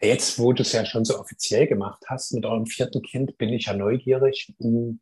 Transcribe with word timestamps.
Jetzt, 0.00 0.38
wo 0.38 0.52
du 0.52 0.62
es 0.62 0.72
ja 0.72 0.84
schon 0.84 1.04
so 1.04 1.18
offiziell 1.18 1.66
gemacht 1.66 2.04
hast 2.06 2.32
mit 2.32 2.46
eurem 2.46 2.66
vierten 2.66 3.02
Kind, 3.02 3.36
bin 3.36 3.48
ich 3.48 3.66
ja 3.66 3.74
neugierig, 3.74 4.54
wie 4.58 4.98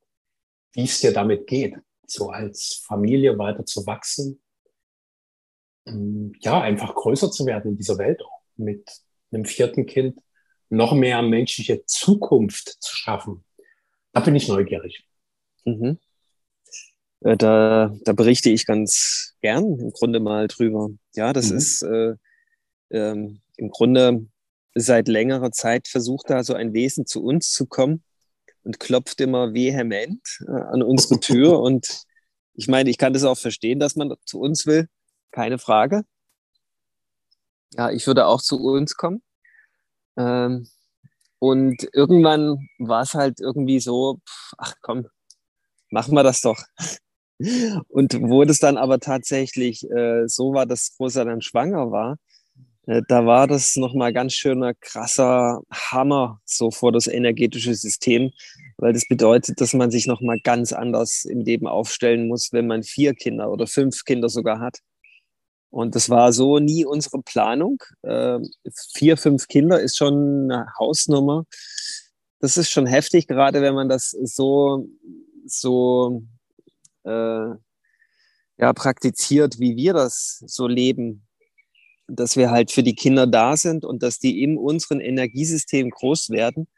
es 0.74 1.00
dir 1.00 1.12
damit 1.12 1.46
geht, 1.46 1.76
so 2.06 2.30
als 2.30 2.82
Familie 2.86 3.38
weiter 3.38 3.66
zu 3.66 3.86
wachsen. 3.86 4.40
Ja, 6.40 6.60
einfach 6.62 6.94
größer 6.94 7.30
zu 7.30 7.44
werden 7.46 7.72
in 7.72 7.76
dieser 7.76 7.98
Welt 7.98 8.22
mit 8.56 8.88
einem 9.30 9.44
vierten 9.44 9.86
Kind, 9.86 10.18
noch 10.68 10.94
mehr 10.94 11.22
menschliche 11.22 11.84
Zukunft 11.84 12.76
zu 12.80 12.96
schaffen. 12.96 13.44
Da 14.12 14.20
bin 14.20 14.34
ich 14.34 14.48
neugierig. 14.48 15.06
Mhm. 15.64 15.98
Äh, 17.20 17.36
da, 17.36 17.94
da 18.02 18.12
berichte 18.12 18.50
ich 18.50 18.66
ganz 18.66 19.36
gern 19.42 19.78
im 19.78 19.90
Grunde 19.90 20.20
mal 20.20 20.48
drüber. 20.48 20.88
Ja, 21.14 21.32
das 21.32 21.50
mhm. 21.50 21.56
ist 21.56 21.82
äh, 21.82 22.14
ähm, 22.90 23.42
im 23.56 23.70
Grunde 23.70 24.26
seit 24.76 25.08
längerer 25.08 25.50
Zeit 25.52 25.88
versucht 25.88 26.30
da 26.30 26.44
so 26.44 26.54
ein 26.54 26.74
Wesen 26.74 27.06
zu 27.06 27.24
uns 27.24 27.50
zu 27.50 27.66
kommen 27.66 28.04
und 28.62 28.78
klopft 28.78 29.20
immer 29.20 29.54
vehement 29.54 30.20
äh, 30.46 30.50
an 30.50 30.82
unsere 30.82 31.18
Tür. 31.20 31.60
und 31.60 32.04
ich 32.58 32.68
meine, 32.68 32.88
ich 32.88 32.96
kann 32.96 33.12
das 33.12 33.24
auch 33.24 33.36
verstehen, 33.36 33.78
dass 33.78 33.96
man 33.96 34.14
zu 34.24 34.40
uns 34.40 34.66
will, 34.66 34.88
keine 35.30 35.58
Frage. 35.58 36.04
Ja, 37.74 37.90
ich 37.90 38.06
würde 38.06 38.26
auch 38.26 38.40
zu 38.40 38.58
uns 38.62 38.96
kommen. 38.96 39.22
Ähm, 40.16 40.66
und 41.38 41.86
irgendwann 41.92 42.68
war 42.78 43.02
es 43.02 43.12
halt 43.12 43.40
irgendwie 43.40 43.80
so, 43.80 44.20
ach 44.56 44.74
komm, 44.80 45.06
machen 45.90 46.14
wir 46.14 46.22
das 46.22 46.40
doch. 46.40 46.58
Und 47.88 48.18
wo 48.22 48.44
das 48.44 48.58
dann 48.58 48.78
aber 48.78 48.98
tatsächlich 48.98 49.84
äh, 49.90 50.26
so 50.26 50.54
war, 50.54 50.64
dass 50.64 50.96
Rosa 50.98 51.24
dann 51.26 51.42
schwanger 51.42 51.90
war, 51.90 52.16
da 52.86 53.26
war 53.26 53.48
das 53.48 53.74
nochmal 53.74 54.12
ganz 54.12 54.34
schöner, 54.34 54.72
krasser 54.74 55.60
Hammer 55.72 56.40
so 56.44 56.70
vor 56.70 56.92
das 56.92 57.08
energetische 57.08 57.74
System, 57.74 58.30
weil 58.76 58.92
das 58.92 59.08
bedeutet, 59.08 59.60
dass 59.60 59.72
man 59.74 59.90
sich 59.90 60.06
nochmal 60.06 60.38
ganz 60.42 60.72
anders 60.72 61.24
im 61.24 61.40
Leben 61.40 61.66
aufstellen 61.66 62.28
muss, 62.28 62.52
wenn 62.52 62.68
man 62.68 62.84
vier 62.84 63.14
Kinder 63.14 63.50
oder 63.50 63.66
fünf 63.66 64.04
Kinder 64.04 64.28
sogar 64.28 64.60
hat. 64.60 64.78
Und 65.70 65.96
das 65.96 66.10
war 66.10 66.32
so 66.32 66.60
nie 66.60 66.84
unsere 66.84 67.22
Planung. 67.22 67.82
Äh, 68.02 68.38
vier, 68.94 69.16
fünf 69.16 69.48
Kinder 69.48 69.80
ist 69.80 69.96
schon 69.96 70.50
eine 70.50 70.66
Hausnummer. 70.78 71.44
Das 72.38 72.56
ist 72.56 72.70
schon 72.70 72.86
heftig, 72.86 73.26
gerade 73.26 73.62
wenn 73.62 73.74
man 73.74 73.88
das 73.88 74.10
so, 74.10 74.88
so 75.44 76.22
äh, 77.04 77.48
ja, 78.58 78.72
praktiziert, 78.74 79.58
wie 79.58 79.76
wir 79.76 79.92
das 79.92 80.42
so 80.46 80.68
leben 80.68 81.25
dass 82.08 82.36
wir 82.36 82.50
halt 82.50 82.70
für 82.70 82.82
die 82.82 82.94
Kinder 82.94 83.26
da 83.26 83.56
sind 83.56 83.84
und 83.84 84.02
dass 84.02 84.18
die 84.18 84.42
in 84.42 84.56
unserem 84.56 85.00
Energiesystem 85.00 85.90
groß 85.90 86.30
werden 86.30 86.68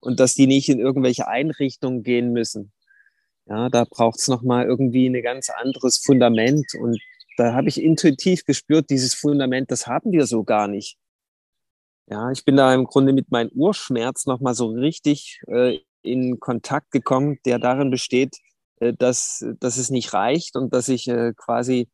und 0.00 0.18
dass 0.20 0.34
die 0.34 0.46
nicht 0.46 0.68
in 0.68 0.80
irgendwelche 0.80 1.28
Einrichtungen 1.28 2.02
gehen 2.02 2.32
müssen. 2.32 2.72
Ja, 3.46 3.68
da 3.68 3.84
braucht 3.84 4.18
es 4.20 4.28
nochmal 4.28 4.66
irgendwie 4.66 5.08
ein 5.08 5.22
ganz 5.22 5.50
anderes 5.50 5.98
Fundament. 5.98 6.74
Und 6.80 7.00
da 7.36 7.54
habe 7.54 7.68
ich 7.68 7.82
intuitiv 7.82 8.44
gespürt, 8.44 8.90
dieses 8.90 9.14
Fundament, 9.14 9.70
das 9.70 9.86
haben 9.86 10.12
wir 10.12 10.26
so 10.26 10.44
gar 10.44 10.68
nicht. 10.68 10.96
Ja, 12.06 12.30
ich 12.30 12.44
bin 12.44 12.56
da 12.56 12.74
im 12.74 12.84
Grunde 12.84 13.12
mit 13.12 13.30
meinem 13.30 13.50
Urschmerz 13.54 14.26
nochmal 14.26 14.54
so 14.54 14.68
richtig 14.68 15.40
äh, 15.46 15.78
in 16.02 16.40
Kontakt 16.40 16.90
gekommen, 16.90 17.38
der 17.46 17.58
darin 17.58 17.90
besteht, 17.90 18.36
äh, 18.80 18.92
dass, 18.92 19.44
dass 19.60 19.76
es 19.76 19.90
nicht 19.90 20.12
reicht 20.12 20.56
und 20.56 20.74
dass 20.74 20.88
ich 20.88 21.08
äh, 21.08 21.32
quasi 21.36 21.88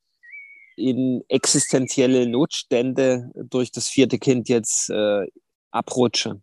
in 0.78 1.24
existenzielle 1.28 2.28
Notstände 2.28 3.30
durch 3.34 3.72
das 3.72 3.88
vierte 3.88 4.18
Kind 4.18 4.48
jetzt 4.48 4.90
äh, 4.90 5.26
abrutsche. 5.70 6.40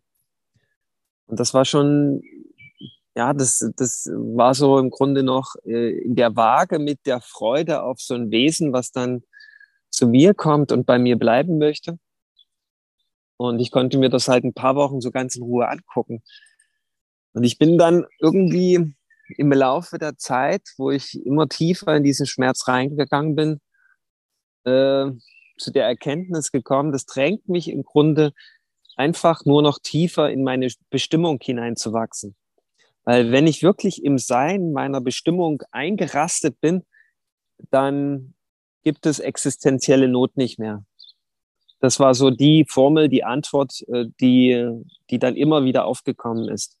Und 1.26 1.40
das 1.40 1.54
war 1.54 1.64
schon, 1.64 2.22
ja, 3.16 3.32
das, 3.32 3.68
das 3.76 4.08
war 4.12 4.54
so 4.54 4.78
im 4.78 4.90
Grunde 4.90 5.22
noch 5.22 5.54
äh, 5.64 5.98
in 5.98 6.14
der 6.14 6.36
Waage 6.36 6.78
mit 6.78 7.06
der 7.06 7.20
Freude 7.20 7.82
auf 7.82 8.00
so 8.00 8.14
ein 8.14 8.30
Wesen, 8.30 8.72
was 8.72 8.92
dann 8.92 9.22
zu 9.90 10.06
mir 10.06 10.34
kommt 10.34 10.72
und 10.72 10.86
bei 10.86 10.98
mir 10.98 11.18
bleiben 11.18 11.58
möchte. 11.58 11.98
Und 13.38 13.58
ich 13.58 13.70
konnte 13.70 13.98
mir 13.98 14.08
das 14.08 14.28
halt 14.28 14.44
ein 14.44 14.54
paar 14.54 14.76
Wochen 14.76 15.00
so 15.00 15.10
ganz 15.10 15.36
in 15.36 15.42
Ruhe 15.42 15.68
angucken. 15.68 16.22
Und 17.32 17.44
ich 17.44 17.58
bin 17.58 17.76
dann 17.76 18.06
irgendwie 18.18 18.94
im 19.36 19.52
Laufe 19.52 19.98
der 19.98 20.16
Zeit, 20.16 20.62
wo 20.78 20.90
ich 20.90 21.24
immer 21.26 21.48
tiefer 21.48 21.96
in 21.96 22.04
diesen 22.04 22.26
Schmerz 22.26 22.68
reingegangen 22.68 23.34
bin, 23.34 23.60
äh, 24.66 25.10
zu 25.58 25.70
der 25.72 25.86
Erkenntnis 25.86 26.52
gekommen, 26.52 26.92
das 26.92 27.06
drängt 27.06 27.48
mich 27.48 27.70
im 27.70 27.82
Grunde 27.82 28.32
einfach 28.96 29.44
nur 29.44 29.62
noch 29.62 29.78
tiefer 29.82 30.30
in 30.30 30.42
meine 30.42 30.68
Bestimmung 30.90 31.38
hineinzuwachsen. 31.40 32.34
Weil 33.04 33.30
wenn 33.30 33.46
ich 33.46 33.62
wirklich 33.62 34.04
im 34.04 34.18
Sein 34.18 34.72
meiner 34.72 35.00
Bestimmung 35.00 35.62
eingerastet 35.70 36.60
bin, 36.60 36.82
dann 37.70 38.34
gibt 38.82 39.06
es 39.06 39.18
existenzielle 39.18 40.08
Not 40.08 40.36
nicht 40.36 40.58
mehr. 40.58 40.84
Das 41.80 42.00
war 42.00 42.14
so 42.14 42.30
die 42.30 42.66
Formel, 42.68 43.08
die 43.08 43.24
Antwort, 43.24 43.82
äh, 43.88 44.06
die, 44.20 44.68
die 45.10 45.18
dann 45.18 45.36
immer 45.36 45.64
wieder 45.64 45.84
aufgekommen 45.84 46.48
ist. 46.48 46.76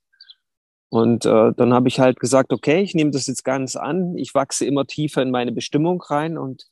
Und 0.88 1.26
äh, 1.26 1.52
dann 1.56 1.74
habe 1.74 1.88
ich 1.88 2.00
halt 2.00 2.18
gesagt, 2.18 2.52
okay, 2.52 2.80
ich 2.80 2.94
nehme 2.94 3.10
das 3.10 3.26
jetzt 3.26 3.44
ganz 3.44 3.76
an, 3.76 4.16
ich 4.16 4.34
wachse 4.34 4.64
immer 4.64 4.86
tiefer 4.86 5.22
in 5.22 5.30
meine 5.30 5.52
Bestimmung 5.52 6.00
rein 6.00 6.38
und 6.38 6.66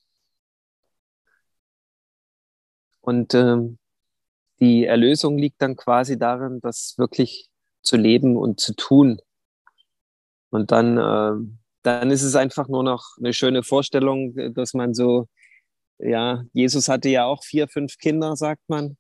und 3.05 3.35
ähm, 3.35 3.79
die 4.61 4.87
Erlösung 4.87 5.37
liegt 5.37 5.61
dann 5.61 5.77
quasi 5.77 6.19
darin, 6.19 6.61
das 6.63 6.95
wirklich 6.97 7.51
zu 7.83 7.97
leben 7.97 8.37
und 8.37 8.61
zu 8.61 8.75
tun. 8.75 9.19
Und 10.51 10.71
dann, 10.73 10.97
äh, 10.97 11.33
dann 11.83 12.11
ist 12.11 12.23
es 12.23 12.35
einfach 12.35 12.69
nur 12.69 12.83
noch 12.83 13.05
eine 13.19 13.35
schöne 13.35 13.63
Vorstellung, 13.63 14.35
dass 14.55 14.73
man 14.73 14.95
so, 14.95 15.29
ja, 15.99 16.45
Jesus 16.53 16.89
hatte 16.89 17.11
ja 17.11 17.27
auch 17.27 17.45
vier, 17.45 17.69
fünf 17.69 17.99
Kinder, 17.99 18.37
sagt 18.37 18.63
man. 18.69 18.97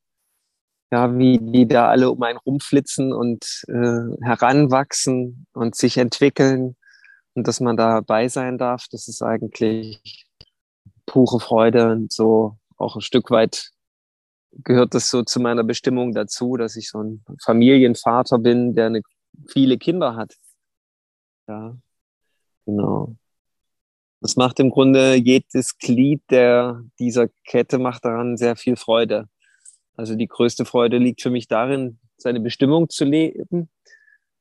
Ja, 0.92 1.16
wie 1.16 1.38
die 1.38 1.66
da 1.66 1.88
alle 1.88 2.10
um 2.10 2.22
einen 2.22 2.38
rumflitzen 2.38 3.12
und 3.12 3.64
äh, 3.68 4.24
heranwachsen 4.24 5.46
und 5.54 5.74
sich 5.74 5.96
entwickeln 5.96 6.76
und 7.34 7.48
dass 7.48 7.60
man 7.60 7.76
dabei 7.76 8.28
sein 8.28 8.58
darf, 8.58 8.84
das 8.90 9.08
ist 9.08 9.22
eigentlich 9.22 10.26
pure 11.06 11.40
Freude 11.40 11.90
und 11.90 12.12
so 12.12 12.58
auch 12.76 12.96
ein 12.96 13.00
Stück 13.00 13.30
weit 13.30 13.70
gehört 14.62 14.94
das 14.94 15.10
so 15.10 15.22
zu 15.22 15.40
meiner 15.40 15.64
Bestimmung 15.64 16.12
dazu, 16.14 16.56
dass 16.56 16.76
ich 16.76 16.88
so 16.90 17.02
ein 17.02 17.24
Familienvater 17.42 18.38
bin, 18.38 18.74
der 18.74 18.86
eine, 18.86 19.02
viele 19.48 19.78
Kinder 19.78 20.16
hat. 20.16 20.34
Ja, 21.48 21.76
genau. 22.64 23.16
Das 24.20 24.36
macht 24.36 24.58
im 24.60 24.70
Grunde 24.70 25.14
jedes 25.16 25.76
Glied 25.76 26.22
der, 26.30 26.82
dieser 26.98 27.28
Kette 27.44 27.78
macht 27.78 28.04
daran 28.04 28.36
sehr 28.36 28.56
viel 28.56 28.76
Freude. 28.76 29.28
Also 29.96 30.14
die 30.14 30.28
größte 30.28 30.64
Freude 30.64 30.98
liegt 30.98 31.20
für 31.20 31.30
mich 31.30 31.46
darin, 31.46 31.98
seine 32.16 32.40
Bestimmung 32.40 32.88
zu 32.88 33.04
leben. 33.04 33.68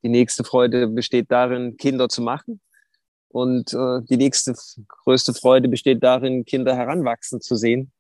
Die 0.02 0.10
nächste 0.10 0.44
Freude 0.44 0.88
besteht 0.88 1.32
darin, 1.32 1.78
Kinder 1.78 2.08
zu 2.08 2.22
machen. 2.22 2.62
Und 3.28 3.74
äh, 3.74 4.02
die 4.04 4.18
nächste 4.18 4.54
größte 4.88 5.34
Freude 5.34 5.68
besteht 5.68 6.04
darin, 6.04 6.46
Kinder 6.46 6.76
heranwachsen 6.76 7.42
zu 7.42 7.56
sehen. 7.56 7.92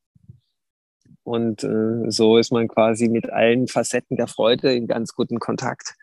Und 1.23 1.63
äh, 1.63 2.09
so 2.11 2.37
ist 2.37 2.51
man 2.51 2.67
quasi 2.67 3.07
mit 3.07 3.29
allen 3.31 3.67
Facetten 3.67 4.17
der 4.17 4.27
Freude 4.27 4.73
in 4.73 4.87
ganz 4.87 5.15
guten 5.15 5.39
Kontakt. 5.39 5.95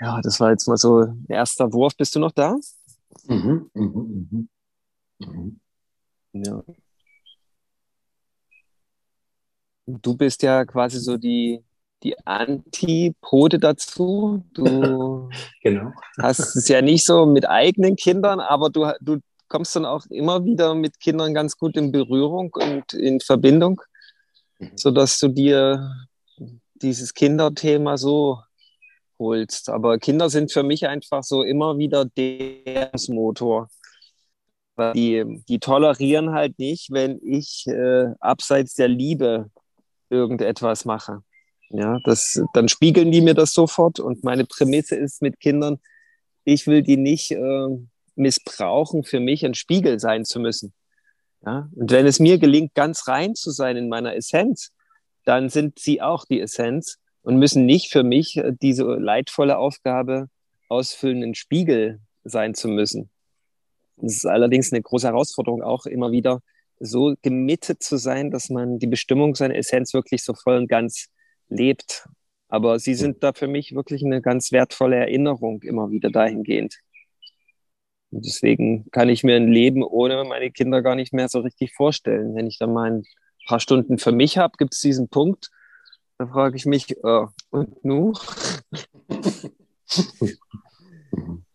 Ja, 0.00 0.20
das 0.22 0.38
war 0.40 0.50
jetzt 0.50 0.68
mal 0.68 0.76
so 0.76 1.00
ein 1.00 1.26
erster 1.28 1.72
Wurf. 1.72 1.96
Bist 1.96 2.14
du 2.14 2.20
noch 2.20 2.32
da? 2.32 2.56
Mhm, 3.26 3.70
mhm, 3.74 4.28
mhm. 4.30 4.48
mhm. 5.18 5.60
Ja. 6.32 6.62
Du 9.86 10.16
bist 10.16 10.42
ja 10.42 10.64
quasi 10.64 10.98
so 10.98 11.16
die, 11.16 11.62
die 12.02 12.18
Antipode 12.26 13.58
dazu. 13.58 14.44
Du 14.52 15.28
genau. 15.62 15.92
hast 16.20 16.56
es 16.56 16.68
ja 16.68 16.82
nicht 16.82 17.04
so 17.04 17.26
mit 17.26 17.48
eigenen 17.48 17.96
Kindern, 17.96 18.40
aber 18.40 18.70
du, 18.70 18.90
du 19.00 19.20
kommst 19.54 19.76
dann 19.76 19.84
auch 19.84 20.04
immer 20.10 20.44
wieder 20.44 20.74
mit 20.74 20.98
Kindern 20.98 21.32
ganz 21.32 21.56
gut 21.56 21.76
in 21.76 21.92
Berührung 21.92 22.52
und 22.54 22.92
in 22.92 23.20
Verbindung, 23.20 23.80
mhm. 24.58 24.72
sodass 24.74 25.20
du 25.20 25.28
dir 25.28 25.94
dieses 26.74 27.14
Kinderthema 27.14 27.96
so 27.96 28.40
holst. 29.16 29.70
Aber 29.70 29.98
Kinder 29.98 30.28
sind 30.28 30.50
für 30.50 30.64
mich 30.64 30.88
einfach 30.88 31.22
so 31.22 31.44
immer 31.44 31.78
wieder 31.78 32.04
der 32.04 32.90
Motor. 33.10 33.68
Die, 34.96 35.24
die 35.48 35.60
tolerieren 35.60 36.32
halt 36.32 36.58
nicht, 36.58 36.90
wenn 36.90 37.20
ich 37.22 37.64
äh, 37.68 38.06
abseits 38.18 38.74
der 38.74 38.88
Liebe 38.88 39.52
irgendetwas 40.10 40.84
mache. 40.84 41.22
Ja, 41.70 42.00
das, 42.02 42.42
dann 42.54 42.68
spiegeln 42.68 43.12
die 43.12 43.20
mir 43.20 43.34
das 43.34 43.52
sofort. 43.52 44.00
Und 44.00 44.24
meine 44.24 44.46
Prämisse 44.46 44.96
ist 44.96 45.22
mit 45.22 45.38
Kindern, 45.38 45.78
ich 46.42 46.66
will 46.66 46.82
die 46.82 46.96
nicht 46.96 47.30
äh, 47.30 47.68
missbrauchen, 48.16 49.04
für 49.04 49.20
mich 49.20 49.44
ein 49.44 49.54
Spiegel 49.54 49.98
sein 50.00 50.24
zu 50.24 50.40
müssen. 50.40 50.72
Ja? 51.44 51.68
Und 51.74 51.90
wenn 51.90 52.06
es 52.06 52.20
mir 52.20 52.38
gelingt, 52.38 52.74
ganz 52.74 53.08
rein 53.08 53.34
zu 53.34 53.50
sein 53.50 53.76
in 53.76 53.88
meiner 53.88 54.14
Essenz, 54.14 54.72
dann 55.24 55.48
sind 55.48 55.78
sie 55.78 56.02
auch 56.02 56.24
die 56.24 56.40
Essenz 56.40 56.98
und 57.22 57.38
müssen 57.38 57.66
nicht 57.66 57.90
für 57.90 58.02
mich 58.02 58.36
äh, 58.36 58.52
diese 58.60 58.84
leidvolle 58.84 59.58
Aufgabe 59.58 60.28
ausfüllen, 60.68 61.22
ein 61.22 61.34
Spiegel 61.34 62.00
sein 62.24 62.54
zu 62.54 62.68
müssen. 62.68 63.10
Es 64.02 64.16
ist 64.16 64.26
allerdings 64.26 64.72
eine 64.72 64.82
große 64.82 65.06
Herausforderung, 65.06 65.62
auch 65.62 65.86
immer 65.86 66.10
wieder 66.10 66.40
so 66.80 67.14
gemittet 67.22 67.82
zu 67.82 67.96
sein, 67.96 68.30
dass 68.30 68.50
man 68.50 68.78
die 68.78 68.86
Bestimmung 68.86 69.34
seiner 69.34 69.56
Essenz 69.56 69.94
wirklich 69.94 70.24
so 70.24 70.34
voll 70.34 70.56
und 70.56 70.68
ganz 70.68 71.08
lebt. 71.48 72.06
Aber 72.48 72.78
sie 72.78 72.94
sind 72.94 73.22
da 73.22 73.32
für 73.32 73.46
mich 73.46 73.74
wirklich 73.74 74.04
eine 74.04 74.20
ganz 74.20 74.52
wertvolle 74.52 74.96
Erinnerung 74.96 75.62
immer 75.62 75.90
wieder 75.90 76.10
dahingehend. 76.10 76.80
Und 78.14 78.24
deswegen 78.24 78.88
kann 78.92 79.08
ich 79.08 79.24
mir 79.24 79.34
ein 79.34 79.48
Leben 79.48 79.82
ohne 79.82 80.22
meine 80.24 80.52
Kinder 80.52 80.82
gar 80.82 80.94
nicht 80.94 81.12
mehr 81.12 81.28
so 81.28 81.40
richtig 81.40 81.74
vorstellen. 81.74 82.36
Wenn 82.36 82.46
ich 82.46 82.58
dann 82.58 82.72
mal 82.72 82.90
ein 82.90 83.02
paar 83.48 83.58
Stunden 83.58 83.98
für 83.98 84.12
mich 84.12 84.38
habe, 84.38 84.56
gibt 84.56 84.74
es 84.74 84.80
diesen 84.80 85.08
Punkt, 85.08 85.50
da 86.18 86.28
frage 86.28 86.56
ich 86.56 86.64
mich, 86.64 86.96
äh, 87.02 87.26
und 87.50 87.84
nu? 87.84 88.12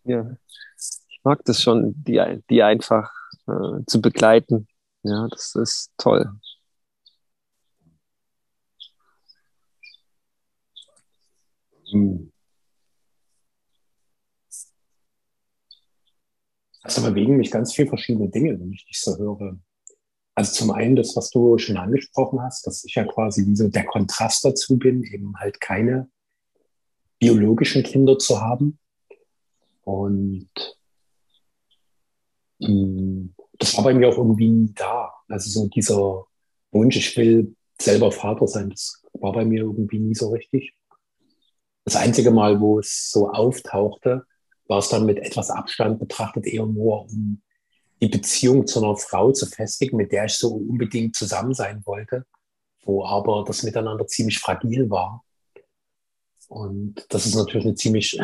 ja, 0.04 0.36
ich 0.76 1.20
mag 1.24 1.42
das 1.46 1.62
schon, 1.62 1.94
die, 1.96 2.42
die 2.50 2.62
einfach 2.62 3.10
äh, 3.48 3.82
zu 3.86 4.02
begleiten. 4.02 4.68
Ja, 5.02 5.28
das 5.30 5.54
ist 5.54 5.92
toll. 5.96 6.30
Hm. 11.90 12.29
Also 16.82 17.02
bewegen 17.02 17.36
mich 17.36 17.50
ganz 17.50 17.74
viele 17.74 17.88
verschiedene 17.88 18.28
Dinge, 18.28 18.58
wenn 18.58 18.72
ich 18.72 18.86
dich 18.86 19.00
so 19.00 19.18
höre. 19.18 19.58
Also 20.34 20.52
zum 20.52 20.70
einen 20.70 20.96
das, 20.96 21.14
was 21.16 21.30
du 21.30 21.58
schon 21.58 21.76
angesprochen 21.76 22.40
hast, 22.40 22.66
dass 22.66 22.84
ich 22.84 22.94
ja 22.94 23.04
quasi 23.04 23.46
wie 23.46 23.56
so 23.56 23.68
der 23.68 23.84
Kontrast 23.84 24.44
dazu 24.44 24.78
bin, 24.78 25.02
eben 25.04 25.36
halt 25.38 25.60
keine 25.60 26.08
biologischen 27.18 27.82
Kinder 27.82 28.18
zu 28.18 28.40
haben. 28.40 28.78
Und 29.82 30.48
mh, 32.60 32.68
hm, 32.68 33.34
das 33.58 33.76
war 33.76 33.84
bei 33.84 33.94
mir 33.94 34.08
auch 34.08 34.16
irgendwie 34.16 34.48
nie 34.48 34.72
da. 34.74 35.12
Also 35.28 35.50
so 35.50 35.68
dieser 35.68 36.24
Wunsch, 36.72 36.96
ich 36.96 37.16
will 37.16 37.54
selber 37.80 38.10
Vater 38.10 38.46
sein, 38.46 38.70
das 38.70 39.02
war 39.12 39.32
bei 39.32 39.44
mir 39.44 39.62
irgendwie 39.62 39.98
nie 39.98 40.14
so 40.14 40.30
richtig. 40.30 40.74
Das 41.84 41.96
einzige 41.96 42.30
Mal, 42.30 42.60
wo 42.60 42.78
es 42.78 43.10
so 43.10 43.30
auftauchte, 43.30 44.24
war 44.70 44.78
es 44.78 44.88
dann 44.88 45.04
mit 45.04 45.18
etwas 45.18 45.50
Abstand 45.50 45.98
betrachtet 45.98 46.46
eher 46.46 46.64
nur, 46.64 47.02
um 47.02 47.42
die 48.00 48.08
Beziehung 48.08 48.68
zu 48.68 48.82
einer 48.82 48.96
Frau 48.96 49.32
zu 49.32 49.46
festigen, 49.46 49.96
mit 49.96 50.12
der 50.12 50.26
ich 50.26 50.34
so 50.34 50.54
unbedingt 50.54 51.16
zusammen 51.16 51.54
sein 51.54 51.84
wollte, 51.84 52.24
wo 52.84 53.04
aber 53.04 53.44
das 53.44 53.64
Miteinander 53.64 54.06
ziemlich 54.06 54.38
fragil 54.38 54.88
war. 54.88 55.24
Und 56.46 57.04
das 57.08 57.26
ist 57.26 57.34
natürlich 57.34 57.66
eine 57.66 57.74
ziemlich 57.74 58.16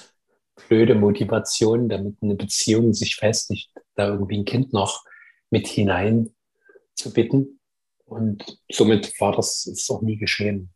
blöde 0.68 0.94
Motivation, 0.94 1.88
damit 1.88 2.18
eine 2.20 2.34
Beziehung 2.34 2.92
sich 2.92 3.16
festigt, 3.16 3.70
da 3.94 4.08
irgendwie 4.08 4.38
ein 4.38 4.44
Kind 4.44 4.74
noch 4.74 5.04
mit 5.48 5.66
hinein 5.66 6.34
zu 6.94 7.14
bitten. 7.14 7.60
Und 8.04 8.60
somit 8.70 9.18
war 9.20 9.34
das 9.34 9.64
ist 9.64 9.90
auch 9.90 10.02
nie 10.02 10.18
geschehen. 10.18 10.70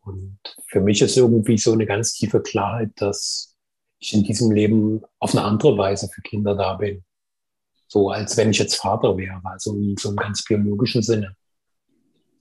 Und 0.00 0.38
für 0.68 0.80
mich 0.80 1.02
ist 1.02 1.16
irgendwie 1.16 1.58
so 1.58 1.72
eine 1.72 1.86
ganz 1.86 2.14
tiefe 2.14 2.40
Klarheit, 2.40 2.92
dass 2.96 3.47
ich 3.98 4.14
in 4.14 4.22
diesem 4.22 4.50
Leben 4.52 5.02
auf 5.18 5.34
eine 5.34 5.44
andere 5.44 5.76
Weise 5.76 6.08
für 6.08 6.22
Kinder 6.22 6.54
da 6.54 6.74
bin. 6.74 7.04
So 7.88 8.10
als 8.10 8.36
wenn 8.36 8.50
ich 8.50 8.58
jetzt 8.58 8.76
Vater 8.76 9.16
wäre, 9.16 9.40
also 9.44 9.74
in 9.74 9.96
so 9.96 10.08
einem 10.08 10.16
ganz 10.16 10.44
biologischen 10.44 11.02
Sinne. 11.02 11.34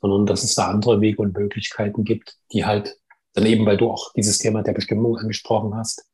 Sondern 0.02 0.26
dass 0.26 0.44
es 0.44 0.56
da 0.56 0.68
andere 0.68 1.02
Wege 1.02 1.22
und 1.22 1.36
Möglichkeiten 1.36 2.04
gibt, 2.04 2.38
die 2.52 2.66
halt 2.66 2.98
dann 3.34 3.46
eben, 3.46 3.66
weil 3.66 3.78
du 3.78 3.90
auch 3.90 4.14
dieses 4.14 4.38
Thema 4.38 4.62
der 4.62 4.74
Bestimmung 4.74 5.18
angesprochen 5.18 5.76
hast, 5.76 6.06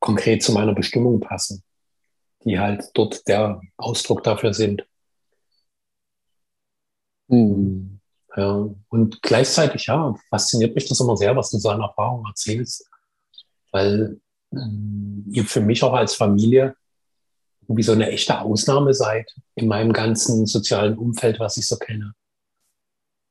konkret 0.00 0.42
zu 0.42 0.52
meiner 0.52 0.74
Bestimmung 0.74 1.20
passen, 1.20 1.62
die 2.44 2.58
halt 2.58 2.90
dort 2.94 3.26
der 3.28 3.60
Ausdruck 3.76 4.22
dafür 4.22 4.52
sind. 4.52 4.86
Hm. 7.28 8.00
Ja, 8.36 8.68
und 8.88 9.22
gleichzeitig, 9.22 9.86
ja, 9.86 10.14
fasziniert 10.28 10.74
mich 10.74 10.88
das 10.88 11.00
immer 11.00 11.16
sehr, 11.16 11.36
was 11.36 11.50
du 11.50 11.58
so 11.58 11.68
an 11.68 11.80
Erfahrungen 11.80 12.26
erzählst, 12.26 12.90
weil 13.70 14.20
ihr 15.30 15.44
für 15.44 15.60
mich 15.60 15.82
auch 15.82 15.94
als 15.94 16.14
Familie 16.14 16.76
wie 17.68 17.82
so 17.82 17.92
eine 17.92 18.10
echte 18.10 18.40
Ausnahme 18.40 18.94
seid 18.94 19.30
in 19.54 19.68
meinem 19.68 19.92
ganzen 19.92 20.46
sozialen 20.46 20.98
Umfeld, 20.98 21.40
was 21.40 21.56
ich 21.56 21.66
so 21.66 21.76
kenne. 21.76 22.12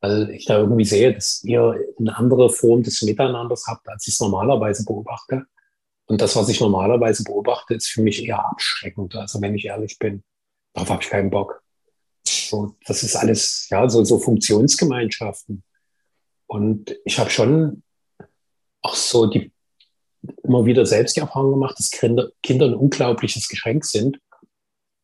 Weil 0.01 0.31
ich 0.31 0.45
da 0.45 0.57
irgendwie 0.57 0.85
sehe, 0.85 1.13
dass 1.13 1.43
ihr 1.43 1.79
eine 1.99 2.17
andere 2.17 2.49
Form 2.49 2.83
des 2.83 3.01
Miteinanders 3.03 3.65
habt, 3.67 3.87
als 3.87 4.07
ich 4.07 4.15
es 4.15 4.19
normalerweise 4.19 4.85
beobachte. 4.85 5.45
Und 6.05 6.21
das, 6.21 6.35
was 6.35 6.49
ich 6.49 6.59
normalerweise 6.59 7.23
beobachte, 7.23 7.75
ist 7.75 7.87
für 7.87 8.01
mich 8.01 8.25
eher 8.25 8.45
abschreckend. 8.45 9.15
Also 9.15 9.41
wenn 9.41 9.55
ich 9.55 9.65
ehrlich 9.65 9.97
bin, 9.99 10.23
darauf 10.73 10.89
habe 10.89 11.03
ich 11.03 11.09
keinen 11.09 11.29
Bock. 11.29 11.61
So, 12.25 12.75
das 12.85 13.03
ist 13.03 13.15
alles, 13.15 13.67
ja, 13.69 13.89
so, 13.89 14.03
so 14.03 14.19
Funktionsgemeinschaften. 14.19 15.63
Und 16.47 16.95
ich 17.05 17.17
habe 17.19 17.29
schon 17.29 17.83
auch 18.81 18.95
so 18.95 19.27
die 19.27 19.52
immer 20.43 20.65
wieder 20.65 20.85
selbst 20.85 21.15
die 21.15 21.21
Erfahrung 21.21 21.51
gemacht, 21.51 21.77
dass 21.79 21.91
Kinder, 21.91 22.29
Kinder 22.41 22.67
ein 22.67 22.75
unglaubliches 22.75 23.47
Geschenk 23.47 23.85
sind, 23.85 24.19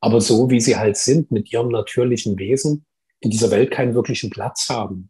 aber 0.02 0.22
so 0.22 0.50
wie 0.50 0.60
sie 0.60 0.78
halt 0.78 0.98
sind, 0.98 1.32
mit 1.32 1.52
ihrem 1.52 1.70
natürlichen 1.70 2.38
Wesen, 2.38 2.86
in 3.20 3.32
dieser 3.32 3.52
Welt 3.52 3.72
keinen 3.72 3.96
wirklichen 3.96 4.30
Platz 4.30 4.70
haben. 4.70 5.10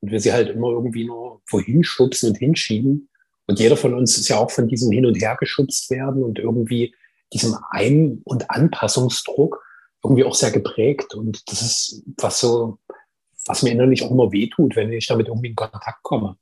Und 0.00 0.10
wir 0.12 0.20
sie 0.20 0.32
halt 0.32 0.48
immer 0.50 0.68
irgendwie 0.70 1.04
nur 1.04 1.42
wohin 1.50 1.84
schubsen 1.84 2.30
und 2.30 2.38
hinschieben. 2.38 3.08
Und 3.46 3.58
jeder 3.58 3.76
von 3.76 3.94
uns 3.94 4.16
ist 4.16 4.28
ja 4.28 4.38
auch 4.38 4.50
von 4.50 4.68
diesem 4.68 4.92
Hin 4.92 5.06
und 5.06 5.16
Her 5.16 5.36
geschubst 5.38 5.90
werden 5.90 6.22
und 6.22 6.38
irgendwie 6.38 6.94
diesem 7.32 7.56
Ein- 7.70 8.20
und 8.24 8.50
Anpassungsdruck 8.50 9.62
irgendwie 10.04 10.24
auch 10.24 10.34
sehr 10.34 10.50
geprägt. 10.50 11.14
Und 11.14 11.50
das 11.50 11.62
ist 11.62 12.02
was 12.18 12.40
so, 12.40 12.78
was 13.46 13.62
mir 13.62 13.70
innerlich 13.70 14.02
auch 14.02 14.10
immer 14.10 14.32
wehtut, 14.32 14.76
wenn 14.76 14.92
ich 14.92 15.06
damit 15.06 15.28
irgendwie 15.28 15.48
in 15.48 15.56
Kontakt 15.56 16.02
komme. 16.02 16.36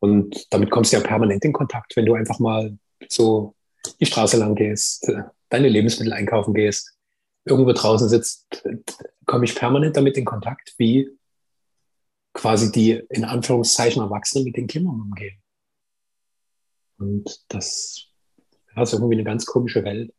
Und 0.00 0.46
damit 0.50 0.70
kommst 0.70 0.92
du 0.92 0.96
ja 0.96 1.02
permanent 1.02 1.44
in 1.44 1.52
Kontakt, 1.52 1.94
wenn 1.96 2.06
du 2.06 2.14
einfach 2.14 2.38
mal 2.38 2.76
so 3.08 3.54
die 4.00 4.06
Straße 4.06 4.36
lang 4.36 4.54
gehst, 4.54 5.10
deine 5.48 5.68
Lebensmittel 5.68 6.12
einkaufen 6.12 6.54
gehst, 6.54 6.96
irgendwo 7.44 7.72
draußen 7.72 8.08
sitzt, 8.08 8.62
komme 9.26 9.44
ich 9.44 9.54
permanent 9.54 9.96
damit 9.96 10.16
in 10.16 10.24
Kontakt, 10.24 10.74
wie 10.78 11.08
quasi 12.32 12.72
die 12.72 13.02
in 13.10 13.24
Anführungszeichen 13.24 14.02
Erwachsenen 14.02 14.44
mit 14.44 14.56
den 14.56 14.66
Kindern 14.66 15.00
umgehen. 15.00 15.40
Und 16.98 17.44
das 17.48 18.06
ja, 18.74 18.82
ist 18.82 18.92
irgendwie 18.92 19.14
eine 19.14 19.24
ganz 19.24 19.46
komische 19.46 19.84
Welt. 19.84 20.12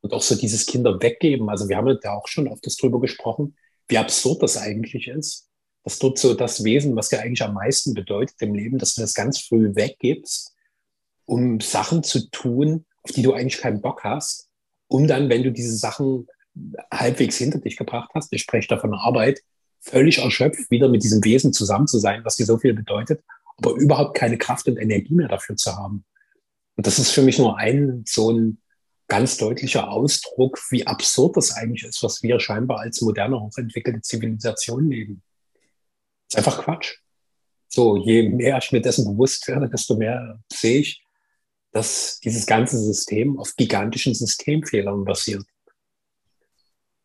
Und 0.00 0.12
auch 0.12 0.22
so 0.22 0.34
dieses 0.34 0.66
Kinder 0.66 1.00
weggeben. 1.00 1.48
Also 1.48 1.68
wir 1.68 1.76
haben 1.76 1.86
ja 2.02 2.12
auch 2.12 2.26
schon 2.26 2.48
oft 2.48 2.66
drüber 2.82 3.00
gesprochen, 3.00 3.56
wie 3.86 3.98
absurd 3.98 4.42
das 4.42 4.56
eigentlich 4.56 5.06
ist, 5.06 5.48
dass 5.84 5.98
dort 5.98 6.18
so 6.18 6.34
das 6.34 6.64
Wesen, 6.64 6.94
was 6.96 7.08
dir 7.08 7.20
eigentlich 7.20 7.42
am 7.42 7.54
meisten 7.54 7.94
bedeutet 7.94 8.36
im 8.40 8.54
Leben, 8.54 8.78
dass 8.78 8.94
du 8.94 9.00
das 9.00 9.14
ganz 9.14 9.40
früh 9.40 9.74
weggibst, 9.74 10.54
um 11.24 11.60
Sachen 11.60 12.02
zu 12.02 12.30
tun, 12.30 12.84
auf 13.02 13.12
die 13.12 13.22
du 13.22 13.32
eigentlich 13.32 13.60
keinen 13.60 13.80
Bock 13.80 14.04
hast, 14.04 14.48
um 14.88 15.06
dann, 15.06 15.28
wenn 15.28 15.42
du 15.42 15.50
diese 15.50 15.76
Sachen 15.76 16.28
halbwegs 16.92 17.36
hinter 17.36 17.58
dich 17.58 17.76
gebracht 17.76 18.10
hast, 18.14 18.32
ich 18.32 18.42
spreche 18.42 18.68
da 18.68 18.78
von 18.78 18.94
Arbeit, 18.94 19.40
völlig 19.80 20.18
erschöpft 20.18 20.70
wieder 20.70 20.88
mit 20.88 21.02
diesem 21.02 21.24
Wesen 21.24 21.52
zusammen 21.52 21.88
zu 21.88 21.98
sein, 21.98 22.24
was 22.24 22.36
dir 22.36 22.46
so 22.46 22.58
viel 22.58 22.74
bedeutet, 22.74 23.24
aber 23.56 23.72
überhaupt 23.72 24.16
keine 24.16 24.38
Kraft 24.38 24.68
und 24.68 24.76
Energie 24.76 25.14
mehr 25.14 25.28
dafür 25.28 25.56
zu 25.56 25.74
haben. 25.74 26.04
Und 26.76 26.86
das 26.86 26.98
ist 26.98 27.10
für 27.10 27.22
mich 27.22 27.38
nur 27.38 27.58
ein 27.58 28.04
so 28.06 28.30
ein 28.30 28.58
ganz 29.08 29.36
deutlicher 29.36 29.90
Ausdruck, 29.90 30.60
wie 30.70 30.86
absurd 30.86 31.36
das 31.36 31.52
eigentlich 31.52 31.84
ist, 31.84 32.02
was 32.02 32.22
wir 32.22 32.38
scheinbar 32.38 32.80
als 32.80 33.00
moderne, 33.00 33.40
hochentwickelte 33.40 34.00
Zivilisation 34.00 34.88
leben 34.88 35.22
ist 36.32 36.36
einfach 36.36 36.64
Quatsch. 36.64 36.96
So, 37.68 37.96
je 37.96 38.28
mehr 38.28 38.58
ich 38.58 38.72
mir 38.72 38.80
dessen 38.80 39.04
bewusst 39.04 39.46
werde, 39.48 39.68
desto 39.68 39.96
mehr 39.96 40.38
sehe 40.50 40.80
ich, 40.80 41.04
dass 41.72 42.20
dieses 42.20 42.46
ganze 42.46 42.78
System 42.78 43.38
auf 43.38 43.54
gigantischen 43.56 44.14
Systemfehlern 44.14 45.04
basiert. 45.04 45.44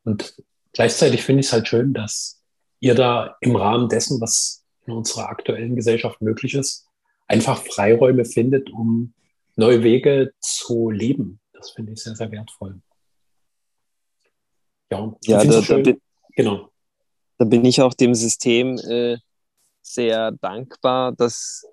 Und 0.03 0.35
gleichzeitig 0.73 1.23
finde 1.23 1.41
ich 1.41 1.47
es 1.47 1.53
halt 1.53 1.67
schön, 1.67 1.93
dass 1.93 2.41
ihr 2.79 2.95
da 2.95 3.37
im 3.41 3.55
Rahmen 3.55 3.89
dessen, 3.89 4.19
was 4.19 4.65
in 4.85 4.93
unserer 4.93 5.29
aktuellen 5.29 5.75
Gesellschaft 5.75 6.21
möglich 6.21 6.53
ist, 6.53 6.85
einfach 7.27 7.63
Freiräume 7.63 8.25
findet, 8.25 8.69
um 8.69 9.13
neue 9.55 9.83
Wege 9.83 10.31
zu 10.39 10.89
leben. 10.89 11.39
Das 11.53 11.71
finde 11.71 11.93
ich 11.93 12.03
sehr, 12.03 12.15
sehr 12.15 12.31
wertvoll. 12.31 12.81
Ja, 14.89 15.13
ja 15.23 15.43
da, 15.43 15.61
da, 15.61 15.77
bin, 15.77 16.01
genau 16.35 16.71
da 17.37 17.45
bin 17.45 17.65
ich 17.65 17.81
auch 17.81 17.93
dem 17.93 18.15
System 18.15 18.77
äh, 18.77 19.17
sehr 19.81 20.31
dankbar, 20.31 21.13
dass 21.13 21.65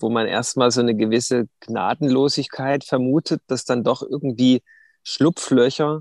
wo 0.00 0.10
man 0.10 0.26
erstmal 0.26 0.70
so 0.70 0.80
eine 0.80 0.94
gewisse 0.94 1.48
Gnadenlosigkeit 1.60 2.84
vermutet, 2.84 3.42
dass 3.46 3.64
dann 3.64 3.84
doch 3.84 4.02
irgendwie 4.02 4.62
Schlupflöcher 5.02 6.00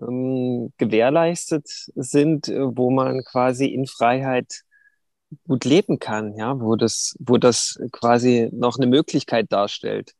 ähm, 0.00 0.72
gewährleistet 0.78 1.68
sind, 1.94 2.48
äh, 2.48 2.76
wo 2.76 2.90
man 2.90 3.22
quasi 3.24 3.66
in 3.66 3.86
Freiheit 3.86 4.62
gut 5.46 5.64
leben 5.64 5.98
kann, 5.98 6.36
ja, 6.36 6.60
wo 6.60 6.76
das, 6.76 7.16
wo 7.18 7.38
das 7.38 7.78
quasi 7.92 8.48
noch 8.52 8.78
eine 8.78 8.86
Möglichkeit 8.86 9.50
darstellt 9.50 10.12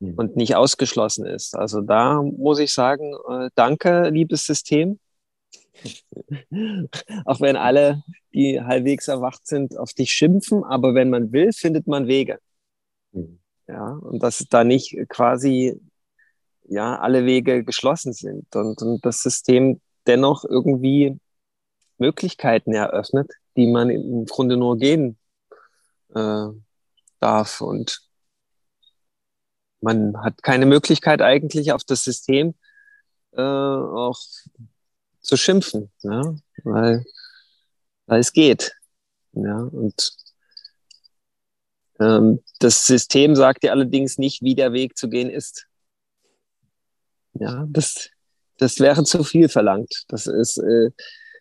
mhm. 0.00 0.14
und 0.14 0.36
nicht 0.36 0.56
ausgeschlossen 0.56 1.26
ist. 1.26 1.54
Also 1.54 1.80
da 1.80 2.22
muss 2.22 2.58
ich 2.58 2.72
sagen, 2.72 3.14
äh, 3.28 3.50
danke, 3.54 4.08
liebes 4.08 4.46
System. 4.46 4.98
Auch 7.24 7.40
wenn 7.40 7.56
alle, 7.56 8.02
die 8.32 8.60
halbwegs 8.60 9.08
erwacht 9.08 9.46
sind, 9.46 9.76
auf 9.76 9.92
dich 9.92 10.12
schimpfen, 10.12 10.64
aber 10.64 10.94
wenn 10.94 11.10
man 11.10 11.32
will, 11.32 11.52
findet 11.52 11.86
man 11.86 12.06
Wege. 12.06 12.38
Mhm. 13.12 13.40
Ja, 13.68 13.92
und 13.92 14.22
dass 14.22 14.44
da 14.50 14.64
nicht 14.64 14.96
quasi 15.08 15.80
ja 16.64 16.98
alle 16.98 17.24
Wege 17.24 17.64
geschlossen 17.64 18.12
sind 18.12 18.54
und, 18.54 18.82
und 18.82 19.04
das 19.04 19.22
System 19.22 19.80
dennoch 20.06 20.44
irgendwie 20.44 21.18
Möglichkeiten 21.98 22.72
eröffnet, 22.72 23.30
die 23.56 23.66
man 23.66 23.90
im 23.90 24.26
Grunde 24.26 24.56
nur 24.56 24.78
gehen 24.78 25.16
äh, 26.14 26.48
darf. 27.20 27.60
Und 27.60 28.02
man 29.80 30.22
hat 30.22 30.42
keine 30.42 30.66
Möglichkeit 30.66 31.22
eigentlich 31.22 31.72
auf 31.72 31.84
das 31.84 32.04
System 32.04 32.54
äh, 33.32 33.40
auch 33.40 34.18
zu 35.22 35.36
schimpfen, 35.36 35.90
ja? 36.02 36.34
weil, 36.64 37.04
weil 38.06 38.20
es 38.20 38.32
geht. 38.32 38.72
Ja? 39.32 39.58
Und 39.58 40.12
ähm, 42.00 42.40
das 42.58 42.86
System 42.86 43.36
sagt 43.36 43.62
dir 43.62 43.72
allerdings 43.72 44.18
nicht, 44.18 44.42
wie 44.42 44.54
der 44.54 44.72
Weg 44.72 44.96
zu 44.96 45.08
gehen 45.08 45.30
ist. 45.30 45.66
Ja, 47.34 47.66
das, 47.68 48.10
das 48.58 48.78
wäre 48.80 49.04
zu 49.04 49.24
viel 49.24 49.48
verlangt. 49.48 50.04
Das 50.08 50.26
ist 50.26 50.58
äh, 50.58 50.90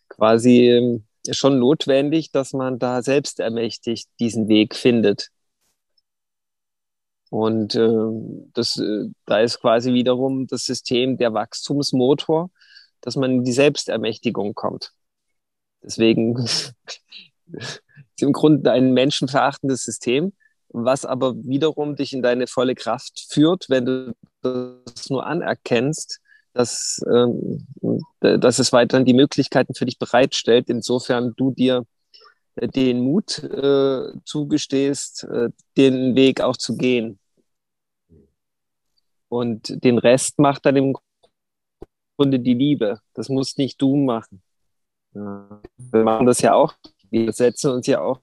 quasi 0.09 0.67
äh, 0.67 0.99
schon 1.33 1.59
notwendig, 1.59 2.31
dass 2.31 2.53
man 2.53 2.79
da 2.79 3.01
selbst 3.01 3.39
ermächtigt 3.39 4.09
diesen 4.19 4.47
Weg 4.47 4.75
findet. 4.75 5.29
Und 7.29 7.75
äh, 7.75 8.49
das, 8.53 8.81
da 9.25 9.39
ist 9.39 9.59
quasi 9.61 9.93
wiederum 9.93 10.47
das 10.47 10.65
System 10.65 11.17
der 11.17 11.33
Wachstumsmotor, 11.33 12.49
dass 13.01 13.15
man 13.15 13.31
in 13.31 13.43
die 13.43 13.51
Selbstermächtigung 13.51 14.53
kommt. 14.53 14.93
Deswegen 15.83 16.37
ist 16.37 16.75
im 18.19 18.33
Grunde 18.33 18.71
ein 18.71 18.93
menschenverachtendes 18.93 19.83
System, 19.83 20.33
was 20.69 21.05
aber 21.05 21.35
wiederum 21.35 21.95
dich 21.95 22.13
in 22.13 22.21
deine 22.21 22.47
volle 22.47 22.75
Kraft 22.75 23.27
führt, 23.29 23.69
wenn 23.69 23.85
du 23.85 24.15
das 24.41 25.09
nur 25.09 25.25
anerkennst, 25.25 26.19
dass, 26.53 27.01
ähm, 27.11 27.65
dass 28.19 28.59
es 28.59 28.73
weiterhin 28.73 29.05
die 29.05 29.13
Möglichkeiten 29.13 29.73
für 29.73 29.85
dich 29.85 29.99
bereitstellt, 29.99 30.69
insofern 30.69 31.33
du 31.35 31.51
dir 31.51 31.85
äh, 32.55 32.67
den 32.67 33.01
Mut 33.01 33.39
äh, 33.39 34.11
zugestehst, 34.25 35.23
äh, 35.25 35.49
den 35.77 36.15
Weg 36.15 36.41
auch 36.41 36.57
zu 36.57 36.75
gehen. 36.75 37.19
Und 39.29 39.83
den 39.83 39.97
Rest 39.97 40.39
macht 40.39 40.65
dann 40.65 40.75
im 40.75 40.95
Grunde 42.21 42.39
die 42.39 42.53
Liebe. 42.53 42.99
Das 43.13 43.29
musst 43.29 43.57
nicht 43.57 43.81
du 43.81 43.95
machen. 43.95 44.43
Wir 45.13 46.03
machen 46.03 46.27
das 46.27 46.41
ja 46.41 46.53
auch. 46.53 46.73
Wir 47.09 47.33
setzen 47.33 47.71
uns 47.71 47.87
ja 47.87 47.99
auch 47.99 48.21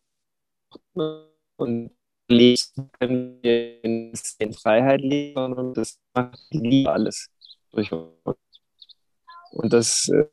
und 1.56 1.90
leben 2.28 2.90
können 2.98 3.42
wir 3.42 3.84
in 3.84 4.52
Freiheit 4.52 5.00
leben 5.00 5.52
und 5.52 5.76
das 5.76 5.98
macht 6.14 6.38
die 6.52 6.58
Liebe 6.58 6.92
alles 6.92 7.28
durch 7.72 7.90
Und 7.92 9.72
das, 9.72 10.08
äh, 10.08 10.26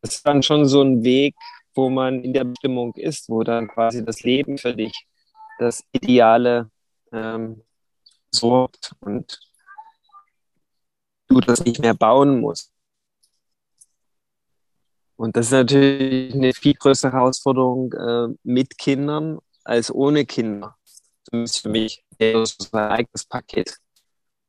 das 0.00 0.16
ist 0.16 0.26
dann 0.26 0.42
schon 0.42 0.66
so 0.66 0.82
ein 0.82 1.04
Weg, 1.04 1.34
wo 1.74 1.88
man 1.88 2.24
in 2.24 2.32
der 2.32 2.44
Bestimmung 2.44 2.94
ist, 2.96 3.28
wo 3.28 3.42
dann 3.42 3.68
quasi 3.68 4.04
das 4.04 4.22
Leben 4.22 4.58
für 4.58 4.74
dich 4.74 5.06
das 5.58 5.84
Ideale 5.92 6.70
ähm, 7.12 7.62
sorgt 8.30 8.94
und 9.00 9.45
du 11.28 11.40
das 11.40 11.64
nicht 11.64 11.80
mehr 11.80 11.94
bauen 11.94 12.40
musst. 12.40 12.72
Und 15.16 15.36
das 15.36 15.46
ist 15.46 15.52
natürlich 15.52 16.34
eine 16.34 16.52
viel 16.52 16.74
größere 16.74 17.12
Herausforderung 17.12 17.92
äh, 17.94 18.28
mit 18.42 18.76
Kindern 18.76 19.38
als 19.64 19.92
ohne 19.92 20.26
Kinder. 20.26 20.76
Zumindest 21.24 21.62
für 21.62 21.70
mich. 21.70 22.04
Das 22.18 22.52
ist 22.52 22.74
ein 22.74 22.90
eigenes 22.90 23.24
Paket. 23.24 23.78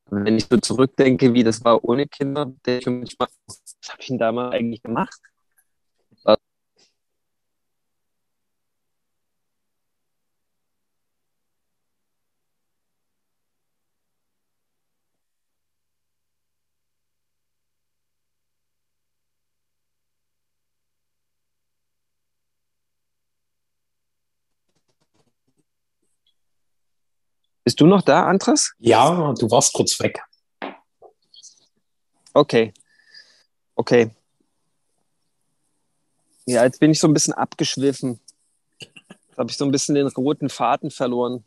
Und 0.09 0.25
wenn 0.25 0.37
ich 0.37 0.45
so 0.49 0.57
zurückdenke, 0.57 1.33
wie 1.33 1.43
das 1.43 1.63
war 1.63 1.83
ohne 1.83 2.07
Kinder, 2.07 2.45
denke 2.65 2.77
ich 2.77 2.85
manchmal, 3.17 3.29
was 3.47 3.63
habe 3.89 4.01
ich 4.01 4.07
denn 4.07 4.17
damals 4.17 4.53
eigentlich 4.53 4.83
gemacht? 4.83 5.19
Bist 27.67 27.81
du 27.81 27.85
noch 27.85 28.01
da, 28.01 28.25
Andres? 28.25 28.75
Ja, 28.79 29.33
du 29.33 29.51
warst 29.51 29.73
kurz 29.73 29.99
weg. 29.99 30.21
Okay. 32.33 32.73
Okay. 33.75 34.09
Ja, 36.45 36.63
jetzt 36.63 36.79
bin 36.79 36.91
ich 36.91 36.99
so 37.01 37.09
ein 37.09 37.13
bisschen 37.13 37.33
abgeschwiffen. 37.33 38.21
Jetzt 38.79 39.37
habe 39.37 39.49
ich 39.51 39.57
so 39.57 39.65
ein 39.65 39.71
bisschen 39.71 39.95
den 39.95 40.07
roten 40.07 40.47
Faden 40.47 40.91
verloren. 40.91 41.43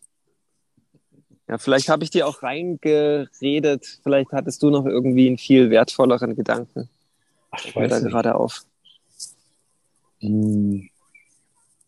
Ja, 1.49 1.57
vielleicht 1.57 1.89
habe 1.89 2.05
ich 2.05 2.11
dir 2.11 2.27
auch 2.27 2.43
reingeredet. 2.43 4.01
Vielleicht 4.03 4.31
hattest 4.33 4.63
du 4.63 4.69
noch 4.69 4.85
irgendwie 4.85 5.27
einen 5.27 5.39
viel 5.39 5.71
wertvolleren 5.71 6.37
Gedanken. 6.37 6.91
Ach, 7.51 7.65
ich 7.65 7.75
weiß 7.75 7.89
da 7.89 8.01
gerade 8.01 8.35
auf. 8.35 8.67
Hm. 10.19 10.87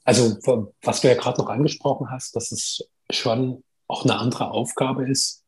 Also, 0.04 0.38
was 0.80 1.02
du 1.02 1.08
ja 1.08 1.16
gerade 1.16 1.38
noch 1.38 1.50
angesprochen 1.50 2.10
hast, 2.10 2.34
das 2.34 2.50
ist 2.50 2.88
schon 3.10 3.62
auch 3.92 4.04
eine 4.04 4.18
andere 4.18 4.50
Aufgabe 4.50 5.08
ist, 5.08 5.44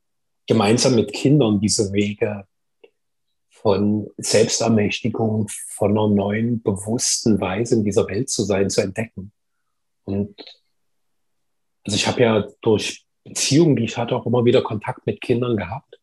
gemeinsam 0.47 0.95
mit 0.95 1.13
Kindern 1.13 1.61
diese 1.61 1.93
Wege 1.93 2.47
von 3.49 4.11
Selbstermächtigung, 4.19 5.49
von 5.49 5.93
einer 5.93 6.09
neuen, 6.09 6.63
bewussten 6.63 7.41
Weise 7.41 7.77
in 7.77 7.85
dieser 7.85 8.07
Welt 8.09 8.29
zu 8.29 8.45
sein, 8.45 8.69
zu 8.69 8.83
entdecken. 8.83 9.33
Und 10.05 10.39
also 11.85 11.97
ich 11.97 12.07
habe 12.07 12.21
ja 12.21 12.47
durch 12.61 13.07
Beziehungen, 13.25 13.77
die 13.77 13.85
ich 13.85 13.97
hatte, 13.97 14.15
auch 14.15 14.27
immer 14.27 14.45
wieder 14.45 14.61
Kontakt 14.61 15.07
mit 15.07 15.23
Kindern 15.23 15.57
gehabt 15.57 15.99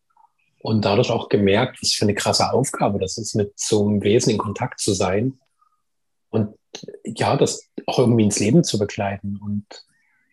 und 0.60 0.84
dadurch 0.84 1.10
auch 1.10 1.28
gemerkt, 1.28 1.80
was 1.80 1.92
für 1.92 2.04
eine 2.04 2.14
krasse 2.14 2.52
Aufgabe 2.52 2.98
das 2.98 3.16
ist, 3.16 3.36
mit 3.36 3.52
so 3.56 3.86
einem 3.86 4.02
Wesen 4.02 4.30
in 4.30 4.38
Kontakt 4.38 4.80
zu 4.80 4.92
sein 4.92 5.38
und 6.30 6.56
ja, 7.04 7.36
das 7.36 7.68
auch 7.86 8.00
irgendwie 8.00 8.24
ins 8.24 8.40
Leben 8.40 8.64
zu 8.64 8.78
begleiten. 8.78 9.38
Und 9.40 9.66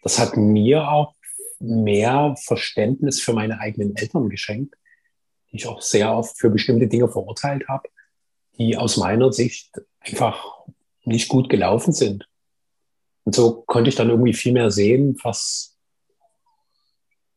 das 0.01 0.17
hat 0.17 0.37
mir 0.37 0.89
auch 0.89 1.13
mehr 1.59 2.35
Verständnis 2.41 3.21
für 3.21 3.33
meine 3.33 3.59
eigenen 3.59 3.95
Eltern 3.95 4.29
geschenkt, 4.29 4.75
die 5.51 5.57
ich 5.57 5.67
auch 5.67 5.81
sehr 5.81 6.13
oft 6.15 6.37
für 6.37 6.49
bestimmte 6.49 6.87
Dinge 6.87 7.09
verurteilt 7.09 7.67
habe, 7.67 7.89
die 8.57 8.77
aus 8.77 8.97
meiner 8.97 9.31
Sicht 9.31 9.71
einfach 9.99 10.65
nicht 11.03 11.27
gut 11.27 11.49
gelaufen 11.49 11.93
sind. 11.93 12.27
Und 13.23 13.35
so 13.35 13.63
konnte 13.67 13.89
ich 13.89 13.95
dann 13.95 14.09
irgendwie 14.09 14.33
viel 14.33 14.53
mehr 14.53 14.71
sehen, 14.71 15.17
was 15.23 15.77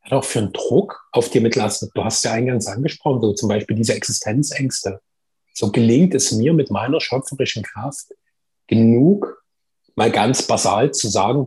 hat 0.03 0.13
auch 0.13 0.25
für 0.25 0.41
einen 0.41 0.53
Druck 0.53 1.09
auf 1.13 1.31
dir 1.31 1.41
mitlastet. 1.41 1.91
Du 1.95 2.05
hast 2.05 2.25
ja 2.25 2.33
eingangs 2.33 2.67
angesprochen, 2.67 3.21
so 3.21 3.33
zum 3.35 3.49
Beispiel 3.49 3.77
diese 3.77 3.95
Existenzängste. 3.95 5.01
So 5.55 5.71
gelingt 5.71 6.15
es 6.15 6.33
mir 6.33 6.55
mit 6.55 6.71
meiner 6.71 7.01
schöpferischen 7.01 7.63
Kraft 7.63 8.07
genug, 8.67 9.45
mal 9.95 10.11
ganz 10.11 10.43
basal 10.43 10.93
zu 10.93 11.09
sagen, 11.09 11.47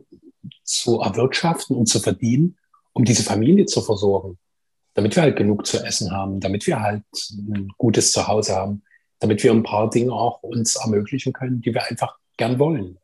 zu 0.63 1.01
erwirtschaften 1.01 1.75
und 1.75 1.87
zu 1.87 1.99
verdienen, 1.99 2.57
um 2.95 3.03
diese 3.03 3.23
Familie 3.23 3.65
zu 3.65 3.81
versorgen, 3.81 4.37
damit 4.93 5.15
wir 5.15 5.23
halt 5.23 5.35
genug 5.35 5.67
zu 5.67 5.83
essen 5.83 6.11
haben, 6.11 6.39
damit 6.39 6.65
wir 6.65 6.79
halt 6.79 7.03
ein 7.31 7.67
gutes 7.77 8.13
Zuhause 8.13 8.55
haben, 8.55 8.83
damit 9.19 9.43
wir 9.43 9.51
ein 9.51 9.63
paar 9.63 9.89
Dinge 9.89 10.13
auch 10.13 10.41
uns 10.41 10.77
ermöglichen 10.77 11.33
können, 11.33 11.61
die 11.61 11.73
wir 11.73 11.85
einfach 11.85 12.17
gern 12.37 12.57
wollen. 12.57 12.97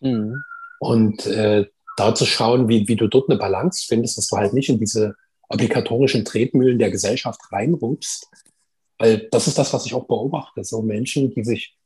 Mhm. 0.00 0.42
Und 0.78 1.26
äh, 1.26 1.66
da 1.96 2.14
zu 2.14 2.24
schauen, 2.24 2.68
wie, 2.68 2.86
wie 2.86 2.96
du 2.96 3.08
dort 3.08 3.28
eine 3.28 3.38
Balance 3.38 3.86
findest, 3.88 4.16
dass 4.16 4.28
du 4.28 4.36
halt 4.36 4.54
nicht 4.54 4.68
in 4.68 4.78
diese 4.78 5.16
obligatorischen 5.48 6.24
Tretmühlen 6.24 6.78
der 6.78 6.90
Gesellschaft 6.90 7.40
reinrutschst. 7.50 8.28
Weil 8.98 9.28
das 9.32 9.48
ist 9.48 9.58
das, 9.58 9.72
was 9.72 9.84
ich 9.84 9.94
auch 9.94 10.06
beobachte. 10.06 10.62
So 10.62 10.80
Menschen, 10.80 11.34
die 11.34 11.42
sich 11.42 11.76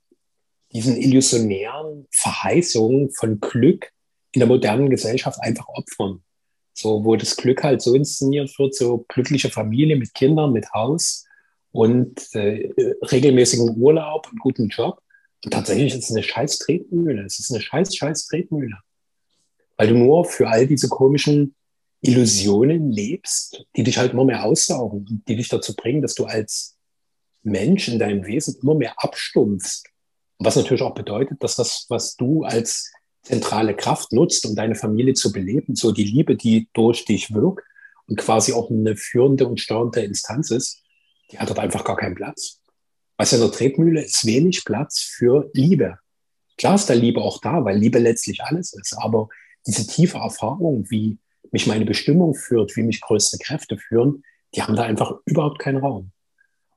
diesen 0.73 0.97
illusionären 0.97 2.07
Verheißungen 2.11 3.11
von 3.11 3.41
Glück 3.41 3.91
in 4.33 4.41
der 4.41 4.49
modernen 4.49 4.91
Gesellschaft 4.91 5.41
einfach 5.41 5.67
opfern. 5.69 6.23
So, 6.75 7.04
wo 7.04 7.16
das 7.16 7.37
Glück 7.37 7.62
halt 7.62 7.81
so 7.81 7.95
inszeniert 7.95 8.59
wird, 8.59 8.75
so 8.75 9.04
glückliche 9.09 9.49
Familie 9.49 9.97
mit 9.97 10.12
Kindern, 10.12 10.52
mit 10.52 10.73
Haus 10.73 11.25
und 11.71 12.35
äh, 12.35 12.69
regelmäßigen 13.11 13.76
Urlaub 13.76 14.28
und 14.31 14.40
guten 14.40 14.69
Job. 14.69 15.00
Und 15.45 15.52
tatsächlich 15.52 15.95
ist 15.95 16.04
es 16.04 16.11
eine 16.11 16.23
scheiß 16.23 16.59
Tretmühle. 16.59 17.25
Es 17.25 17.38
ist 17.38 17.52
eine 17.52 17.61
scheiß, 17.61 17.95
scheiß 17.97 18.26
Tretmühle. 18.26 18.78
Weil 19.76 19.88
du 19.88 19.95
nur 19.95 20.25
für 20.25 20.49
all 20.49 20.66
diese 20.66 20.88
komischen 20.88 21.54
Illusionen 22.00 22.90
lebst, 22.90 23.64
die 23.76 23.83
dich 23.83 23.99
halt 23.99 24.12
immer 24.12 24.25
mehr 24.25 24.45
aussaugen 24.45 25.07
und 25.09 25.28
die 25.28 25.37
dich 25.37 25.49
dazu 25.49 25.75
bringen, 25.75 26.02
dass 26.02 26.14
du 26.14 26.25
als 26.25 26.76
Mensch 27.43 27.88
in 27.88 27.99
deinem 27.99 28.26
Wesen 28.26 28.57
immer 28.62 28.75
mehr 28.75 28.95
abstumpfst. 28.97 29.85
Was 30.38 30.57
natürlich 30.57 30.83
auch 30.83 30.95
bedeutet, 30.95 31.43
dass 31.43 31.57
das, 31.57 31.87
was 31.88 32.16
du 32.16 32.43
als 32.43 32.93
zentrale 33.25 33.75
Kraft 33.75 34.12
nutzt, 34.12 34.47
um 34.47 34.54
deine 34.54 34.75
Familie 34.75 35.14
zu 35.14 35.33
beleben, 35.33 35.75
so 35.75 35.93
die 35.93 36.04
Liebe, 36.04 36.37
die 36.37 36.69
durch 36.75 37.04
dich 37.04 37.33
wirkt 37.35 37.64
und 38.07 38.19
quasi 38.19 38.52
auch 38.52 38.71
eine 38.71 38.97
führende 38.97 39.49
und 39.49 39.61
steuernde 39.61 40.02
Instanz 40.02 40.50
ist, 40.50 40.83
die 41.31 41.38
hat 41.38 41.49
dort 41.49 41.59
einfach 41.59 41.85
gar 41.85 41.97
keinen 41.97 42.14
Platz. 42.14 42.61
Was 43.16 43.33
in 43.33 43.40
der 43.40 43.50
Tretmühle 43.50 44.02
ist 44.02 44.26
wenig 44.26 44.64
Platz 44.64 45.00
für 45.00 45.50
Liebe. 45.54 45.99
Klar 46.59 46.75
ist 46.75 46.87
da 46.90 46.95
Liebe 46.95 47.23
auch 47.23 47.40
da, 47.40 47.64
weil 47.64 47.78
Liebe 47.78 47.99
letztlich 47.99 48.43
alles 48.43 48.75
ist, 48.75 48.97
aber 48.99 49.28
diese 49.66 49.87
tiefe 49.87 50.19
Erfahrung, 50.19 50.85
wie 50.90 51.19
mich 51.50 51.66
meine 51.66 51.85
Bestimmung 51.85 52.35
führt, 52.35 52.76
wie 52.76 52.83
mich 52.83 53.00
größere 53.00 53.38
Kräfte 53.38 53.78
führen, 53.78 54.23
die 54.54 54.62
haben 54.62 54.76
da 54.76 54.83
einfach 54.83 55.14
überhaupt 55.25 55.59
keinen 55.59 55.78
Raum. 55.78 56.11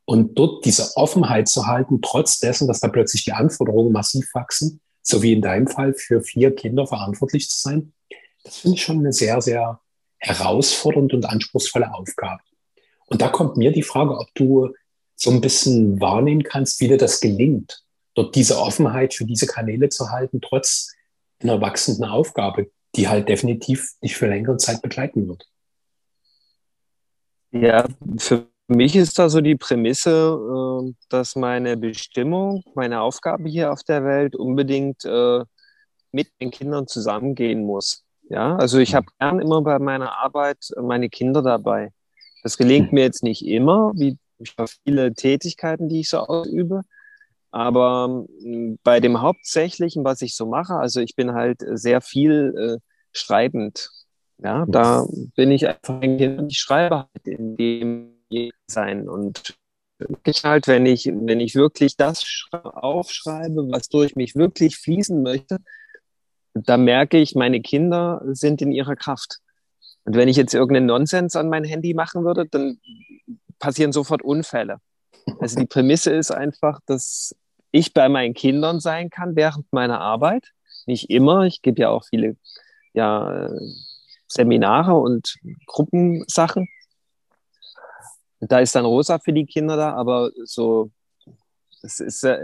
Und 0.06 0.40
dort 0.40 0.64
diese 0.64 0.96
Offenheit 0.96 1.50
zu 1.50 1.68
halten, 1.68 2.00
trotz 2.02 2.40
dessen, 2.40 2.68
dass 2.68 2.80
da 2.80 2.88
plötzlich 2.88 3.26
die 3.26 3.34
Anforderungen 3.34 3.92
massiv 3.92 4.34
wachsen, 4.34 4.80
so 5.08 5.22
wie 5.24 5.32
in 5.32 5.42
deinem 5.42 5.68
Fall 5.68 5.94
für 5.94 6.22
vier 6.22 6.54
Kinder 6.54 6.86
verantwortlich 6.86 7.50
zu 7.50 7.58
sein, 7.58 7.94
das 8.44 8.58
finde 8.58 8.76
ich 8.76 8.84
schon 8.84 9.00
eine 9.00 9.14
sehr, 9.14 9.42
sehr 9.42 9.80
herausfordernde 10.18 11.16
und 11.16 11.26
anspruchsvolle 11.26 11.94
Aufgabe. 11.94 12.42
Und 13.06 13.22
da 13.22 13.30
kommt 13.30 13.56
mir 13.56 13.72
die 13.72 13.84
Frage, 13.84 14.18
ob 14.18 14.28
du 14.36 14.74
so 15.16 15.32
ein 15.32 15.40
bisschen 15.40 16.02
wahrnehmen 16.02 16.44
kannst, 16.44 16.82
wie 16.82 16.90
dir 16.90 16.98
das 16.98 17.22
gelingt, 17.22 17.84
dort 18.16 18.36
diese 18.36 18.60
Offenheit 18.60 19.14
für 19.14 19.24
diese 19.24 19.48
Kanäle 19.48 19.88
zu 19.88 20.12
halten, 20.12 20.42
trotz 20.42 20.94
einer 21.40 21.62
wachsenden 21.62 22.06
Aufgabe, 22.06 22.70
die 22.96 23.08
halt 23.08 23.30
definitiv 23.30 23.94
dich 24.04 24.18
für 24.18 24.28
längere 24.28 24.58
Zeit 24.58 24.82
begleiten 24.82 25.28
wird. 25.30 25.48
Ja, 27.52 27.88
für 28.18 28.48
mich 28.68 28.96
ist 28.96 29.18
da 29.18 29.30
so 29.30 29.42
die 29.42 29.56
Prämisse, 29.56 30.38
äh, 30.38 30.94
dass 31.10 31.36
meine 31.36 31.78
Bestimmung, 31.78 32.64
meine 32.76 33.02
Aufgabe 33.02 33.50
hier 33.50 33.72
auf 33.72 33.84
der 33.84 34.04
Welt 34.04 34.36
unbedingt 34.36 35.06
äh, 35.06 35.44
mit 36.12 36.28
den 36.42 36.52
Kindern 36.52 36.88
zusammengehen 36.88 37.64
muss. 37.66 38.04
Ja, 38.30 38.58
also 38.58 38.78
ich 38.80 38.94
habe 38.94 39.08
gern 39.20 39.40
immer 39.40 39.62
bei 39.62 39.80
meiner 39.80 40.18
Arbeit 40.18 40.58
meine 40.82 41.10
Kinder 41.10 41.42
dabei. 41.42 41.92
Das 42.44 42.58
gelingt 42.58 42.92
mir 42.92 43.04
jetzt 43.04 43.24
nicht 43.24 43.46
immer, 43.46 43.94
wie 43.96 44.18
viele 44.84 45.14
Tätigkeiten, 45.14 45.88
die 45.90 46.02
ich 46.02 46.10
so 46.10 46.20
ausübe. 46.20 46.82
Aber 47.52 48.26
ähm, 48.44 48.78
bei 48.84 49.00
dem 49.00 49.22
Hauptsächlichen, 49.22 50.04
was 50.04 50.22
ich 50.22 50.36
so 50.36 50.46
mache, 50.46 50.76
also 50.76 51.00
ich 51.00 51.16
bin 51.16 51.34
halt 51.34 51.64
sehr 51.74 52.02
viel 52.02 52.54
äh, 52.58 52.78
schreibend. 53.14 53.90
Ja, 54.40 54.66
da 54.68 55.08
bin 55.36 55.52
ich 55.52 55.68
einfach, 55.68 56.02
ich 56.02 56.60
schreibe 56.60 56.98
halt 56.98 57.28
in 57.28 57.56
dem 57.56 58.17
sein 58.68 59.08
und 59.10 59.58
ich 60.26 60.44
halt, 60.44 60.68
wenn 60.68 60.86
ich, 60.86 61.06
wenn 61.08 61.40
ich 61.40 61.56
wirklich 61.56 61.98
das 61.98 62.46
aufschreibe, 62.52 63.68
was 63.72 63.90
durch 63.90 64.16
mich 64.16 64.36
wirklich 64.36 64.78
fließen 64.78 65.24
möchte, 65.24 65.58
da 66.54 66.78
merke 66.78 67.18
ich, 67.18 67.36
meine 67.36 67.62
Kinder 67.62 68.22
sind 68.26 68.62
in 68.62 68.72
ihrer 68.72 68.96
Kraft. 68.96 69.40
Und 70.06 70.16
wenn 70.16 70.28
ich 70.28 70.38
jetzt 70.38 70.54
irgendeinen 70.54 70.86
Nonsens 70.88 71.36
an 71.36 71.50
mein 71.50 71.64
Handy 71.64 71.94
machen 71.94 72.24
würde, 72.24 72.48
dann 72.48 72.80
passieren 73.60 73.92
sofort 73.92 74.22
Unfälle. 74.22 74.80
Also 75.40 75.60
die 75.60 75.66
Prämisse 75.66 76.12
ist 76.12 76.32
einfach, 76.32 76.80
dass 76.86 77.36
ich 77.72 77.94
bei 77.94 78.08
meinen 78.08 78.34
Kindern 78.34 78.80
sein 78.80 79.10
kann 79.10 79.36
während 79.36 79.72
meiner 79.74 80.00
Arbeit. 80.00 80.52
Nicht 80.86 81.10
immer. 81.10 81.44
Ich 81.44 81.62
gebe 81.62 81.82
ja 81.82 81.90
auch 81.90 82.06
viele 82.06 82.38
ja, 82.94 83.50
Seminare 84.28 84.96
und 84.96 85.36
Gruppensachen. 85.66 86.68
Da 88.40 88.60
ist 88.60 88.76
dann 88.76 88.86
Rosa 88.86 89.20
für 89.20 89.34
die 89.34 89.46
Kinder 89.46 89.78
da, 89.78 89.94
aber 89.94 90.32
so, 90.44 90.92
es 91.82 92.00
ist, 92.00 92.24
äh, 92.24 92.40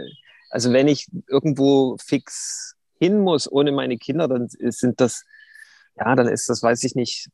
also 0.49 0.71
wenn 0.71 0.87
ich 0.87 1.07
irgendwo 1.27 1.97
fix 1.97 2.75
hin 2.99 3.19
muss 3.19 3.51
ohne 3.51 3.71
meine 3.71 3.97
Kinder, 3.97 4.27
dann 4.27 4.47
sind 4.49 5.01
das, 5.01 5.23
ja, 5.97 6.15
dann 6.15 6.27
ist 6.27 6.49
das, 6.49 6.63
weiß 6.63 6.83
ich 6.83 6.95
nicht, 6.95 7.29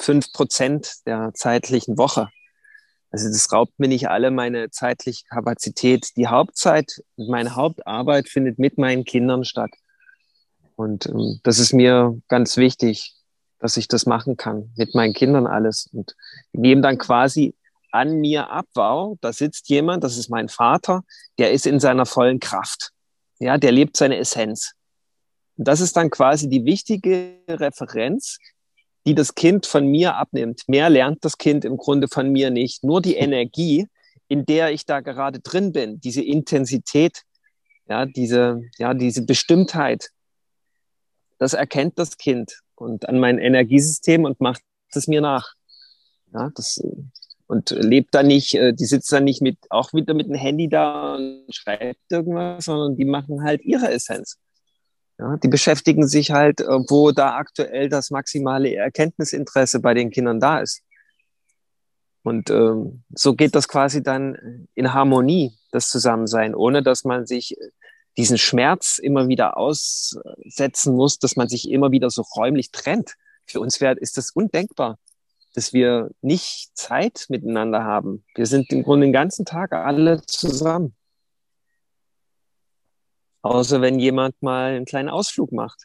fünf 0.00 0.32
Prozent 0.32 1.06
der 1.06 1.32
zeitlichen 1.34 1.96
Woche. 1.98 2.28
Also 3.10 3.28
das 3.28 3.52
raubt 3.52 3.78
mir 3.78 3.88
nicht 3.88 4.08
alle 4.08 4.30
meine 4.30 4.70
zeitliche 4.70 5.24
Kapazität. 5.26 6.16
Die 6.16 6.28
Hauptzeit, 6.28 7.02
meine 7.16 7.56
Hauptarbeit 7.56 8.28
findet 8.28 8.58
mit 8.58 8.78
meinen 8.78 9.04
Kindern 9.04 9.44
statt. 9.44 9.70
Und 10.76 11.06
ähm, 11.06 11.40
das 11.42 11.58
ist 11.58 11.72
mir 11.72 12.18
ganz 12.28 12.56
wichtig, 12.56 13.14
dass 13.58 13.76
ich 13.76 13.88
das 13.88 14.06
machen 14.06 14.36
kann, 14.36 14.72
mit 14.76 14.94
meinen 14.94 15.12
Kindern 15.12 15.46
alles. 15.46 15.90
Und 15.92 16.16
die 16.52 16.58
nehmen 16.58 16.82
dann 16.82 16.98
quasi 16.98 17.54
an 17.92 18.20
mir 18.20 18.50
ab, 18.50 18.66
wow, 18.74 19.16
da 19.20 19.32
sitzt 19.32 19.68
jemand, 19.68 20.04
das 20.04 20.16
ist 20.16 20.28
mein 20.30 20.48
Vater, 20.48 21.02
der 21.38 21.52
ist 21.52 21.66
in 21.66 21.80
seiner 21.80 22.06
vollen 22.06 22.40
Kraft. 22.40 22.90
Ja, 23.38 23.58
der 23.58 23.72
lebt 23.72 23.96
seine 23.96 24.18
Essenz. 24.18 24.72
Und 25.56 25.68
das 25.68 25.80
ist 25.80 25.96
dann 25.96 26.10
quasi 26.10 26.48
die 26.48 26.64
wichtige 26.64 27.38
Referenz, 27.48 28.38
die 29.06 29.14
das 29.14 29.34
Kind 29.34 29.66
von 29.66 29.86
mir 29.86 30.16
abnimmt. 30.16 30.62
Mehr 30.68 30.90
lernt 30.90 31.24
das 31.24 31.38
Kind 31.38 31.64
im 31.64 31.76
Grunde 31.76 32.08
von 32.08 32.30
mir 32.30 32.50
nicht. 32.50 32.84
Nur 32.84 33.00
die 33.00 33.16
Energie, 33.16 33.86
in 34.28 34.44
der 34.44 34.72
ich 34.72 34.86
da 34.86 35.00
gerade 35.00 35.40
drin 35.40 35.72
bin, 35.72 36.00
diese 36.00 36.22
Intensität, 36.22 37.22
ja, 37.88 38.06
diese, 38.06 38.62
ja, 38.78 38.94
diese 38.94 39.22
Bestimmtheit, 39.22 40.10
das 41.38 41.54
erkennt 41.54 41.98
das 41.98 42.18
Kind 42.18 42.60
und 42.74 43.08
an 43.08 43.18
mein 43.18 43.38
Energiesystem 43.38 44.24
und 44.24 44.40
macht 44.40 44.62
es 44.92 45.08
mir 45.08 45.20
nach. 45.20 45.54
Ja, 46.32 46.50
das, 46.54 46.80
und 47.50 47.70
lebt 47.70 48.14
da 48.14 48.22
nicht, 48.22 48.54
äh, 48.54 48.72
die 48.72 48.84
sitzt 48.84 49.10
da 49.10 49.18
nicht 49.18 49.42
mit, 49.42 49.58
auch 49.70 49.92
wieder 49.92 50.14
mit 50.14 50.28
dem 50.28 50.36
Handy 50.36 50.68
da 50.68 51.16
und 51.16 51.46
schreibt 51.50 51.98
irgendwas, 52.08 52.64
sondern 52.64 52.96
die 52.96 53.04
machen 53.04 53.42
halt 53.42 53.62
ihre 53.62 53.90
Essenz. 53.90 54.38
Ja, 55.18 55.36
die 55.36 55.48
beschäftigen 55.48 56.06
sich 56.06 56.30
halt, 56.30 56.60
äh, 56.60 56.66
wo 56.88 57.10
da 57.10 57.34
aktuell 57.34 57.88
das 57.88 58.10
maximale 58.10 58.72
Erkenntnisinteresse 58.76 59.80
bei 59.80 59.94
den 59.94 60.10
Kindern 60.10 60.38
da 60.38 60.60
ist. 60.60 60.82
Und 62.22 62.50
ähm, 62.50 63.02
so 63.08 63.34
geht 63.34 63.56
das 63.56 63.66
quasi 63.66 64.00
dann 64.00 64.68
in 64.76 64.94
Harmonie, 64.94 65.52
das 65.72 65.88
Zusammensein, 65.88 66.54
ohne 66.54 66.84
dass 66.84 67.02
man 67.02 67.26
sich 67.26 67.56
diesen 68.16 68.38
Schmerz 68.38 68.98
immer 68.98 69.26
wieder 69.26 69.56
aussetzen 69.56 70.94
muss, 70.94 71.18
dass 71.18 71.34
man 71.34 71.48
sich 71.48 71.68
immer 71.68 71.90
wieder 71.90 72.10
so 72.10 72.22
räumlich 72.36 72.70
trennt. 72.70 73.14
Für 73.44 73.58
uns 73.58 73.80
wär, 73.80 74.00
ist 74.00 74.18
das 74.18 74.30
undenkbar, 74.30 74.98
dass 75.54 75.72
wir 75.72 76.10
nicht 76.20 76.70
Zeit 76.74 77.26
miteinander 77.28 77.84
haben. 77.84 78.24
Wir 78.34 78.46
sind 78.46 78.72
im 78.72 78.82
Grunde 78.82 79.06
den 79.06 79.12
ganzen 79.12 79.44
Tag 79.44 79.72
alle 79.72 80.22
zusammen. 80.22 80.94
Außer 83.42 83.80
wenn 83.80 83.98
jemand 83.98 84.40
mal 84.42 84.72
einen 84.72 84.84
kleinen 84.84 85.08
Ausflug 85.08 85.50
macht, 85.52 85.84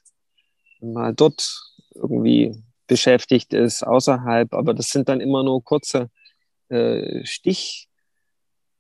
mal 0.82 1.14
dort 1.14 1.74
irgendwie 1.94 2.64
beschäftigt 2.88 3.54
ist, 3.54 3.84
außerhalb. 3.84 4.54
Aber 4.54 4.74
das 4.74 4.90
sind 4.90 5.10
dann 5.10 5.22
immer 5.22 5.44
nur 5.44 5.64
kurze 5.64 6.10
äh, 6.70 7.26
Stich, 7.26 7.90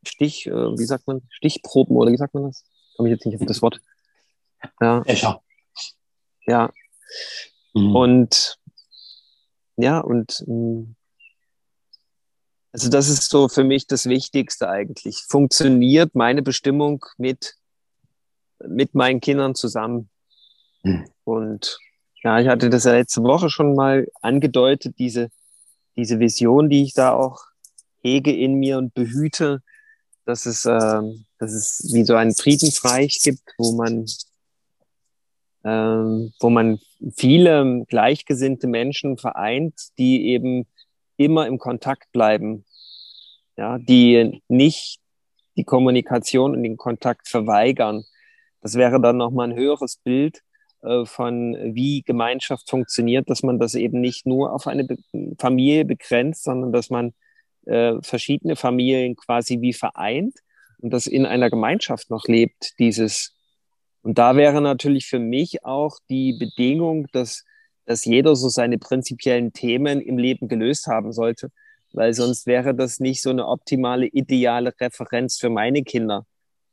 Stich, 0.06 0.46
äh, 0.48 0.52
wie 0.52 0.86
sagt 0.86 1.08
man, 1.08 1.22
Stichproben 1.30 1.96
oder 1.96 2.12
wie 2.12 2.18
sagt 2.18 2.34
man 2.34 2.44
das? 2.44 2.66
Komme 2.96 3.10
ich 3.10 3.14
jetzt 3.14 3.26
nicht 3.26 3.40
auf 3.40 3.48
das 3.48 3.62
Wort. 3.62 3.80
Ja. 4.82 5.02
Escher. 5.06 5.42
Ja. 6.46 6.72
Mhm. 7.74 7.96
Und 7.96 8.60
ja, 9.78 10.00
und 10.00 10.44
mm, 10.48 10.96
also 12.72 12.90
das 12.90 13.08
ist 13.08 13.30
so 13.30 13.48
für 13.48 13.64
mich 13.64 13.88
das 13.88 14.06
Wichtigste 14.08 14.70
eigentlich. 14.70 15.24
Funktioniert 15.30 16.14
meine 16.14 16.42
Bestimmung 16.42 17.06
mit 17.18 17.56
mit 18.60 18.96
meinen 18.96 19.20
Kindern 19.20 19.56
zusammen. 19.56 20.10
Mhm. 20.84 21.08
Und 21.24 21.78
ja, 22.24 22.40
ich 22.40 22.48
hatte 22.48 22.70
das 22.70 22.86
ja 22.86 22.94
letzte 22.94 23.24
Woche 23.24 23.50
schon 23.50 23.76
mal 23.76 24.08
angedeutet, 24.22 24.96
diese, 24.98 25.30
diese 25.96 26.20
Vision, 26.20 26.70
die 26.70 26.84
ich 26.84 26.94
da 26.94 27.14
auch 27.14 27.44
hege 28.02 28.36
in 28.36 28.56
mir 28.56 28.78
und 28.78 28.94
behüte, 28.94 29.62
dass 30.26 30.46
es, 30.46 30.66
äh, 30.66 31.02
dass 31.38 31.54
es 31.54 31.90
wie 31.94 32.04
so 32.04 32.16
ein 32.16 32.34
Friedensreich 32.34 33.20
gibt, 33.24 33.54
wo 33.58 33.74
man, 33.74 34.06
wo 35.68 36.50
man 36.50 36.80
viele 37.16 37.86
gleichgesinnte 37.88 38.68
Menschen 38.68 39.18
vereint, 39.18 39.74
die 39.98 40.28
eben 40.28 40.68
immer 41.18 41.48
im 41.48 41.58
Kontakt 41.58 42.12
bleiben, 42.12 42.66
ja, 43.58 43.80
die 43.80 44.42
nicht 44.48 45.00
die 45.58 45.64
Kommunikation 45.64 46.54
und 46.54 46.64
den 46.64 46.78
Kontakt 46.78 47.28
verweigern, 47.28 48.04
das 48.62 48.76
wäre 48.76 49.00
dann 49.00 49.18
nochmal 49.18 49.50
ein 49.50 49.56
höheres 49.56 49.98
Bild 49.98 50.42
äh, 50.82 51.06
von, 51.06 51.56
wie 51.76 52.02
Gemeinschaft 52.02 52.70
funktioniert, 52.70 53.30
dass 53.30 53.44
man 53.44 53.60
das 53.60 53.76
eben 53.76 54.02
nicht 54.02 54.26
nur 54.26 54.54
auf 54.54 54.68
eine 54.68 54.88
Familie 55.38 55.86
begrenzt, 55.86 56.44
sondern 56.44 56.72
dass 56.72 56.90
man 56.90 57.14
äh, 57.66 57.94
verschiedene 58.02 58.56
Familien 58.56 59.16
quasi 59.16 59.62
wie 59.62 59.74
vereint 59.74 60.36
und 60.80 60.92
das 60.92 61.08
in 61.08 61.26
einer 61.26 61.50
Gemeinschaft 61.50 62.10
noch 62.10 62.28
lebt, 62.28 62.78
dieses. 62.80 63.35
Und 64.06 64.20
da 64.20 64.36
wäre 64.36 64.62
natürlich 64.62 65.08
für 65.08 65.18
mich 65.18 65.66
auch 65.66 65.98
die 66.10 66.34
Bedingung, 66.34 67.08
dass, 67.12 67.44
dass 67.86 68.06
jeder 68.06 68.36
so 68.36 68.50
seine 68.50 68.78
prinzipiellen 68.78 69.52
Themen 69.52 70.00
im 70.00 70.20
Leben 70.20 70.48
gelöst 70.48 70.86
haben 70.86 71.12
sollte, 71.12 71.50
weil 71.92 72.14
sonst 72.14 72.46
wäre 72.46 72.76
das 72.76 73.00
nicht 73.00 73.24
so 73.24 73.32
eine 73.32 73.48
optimale, 73.48 74.06
ideale 74.06 74.76
Referenz 74.80 75.40
für 75.40 75.50
meine 75.50 75.82
Kinder. 75.82 76.28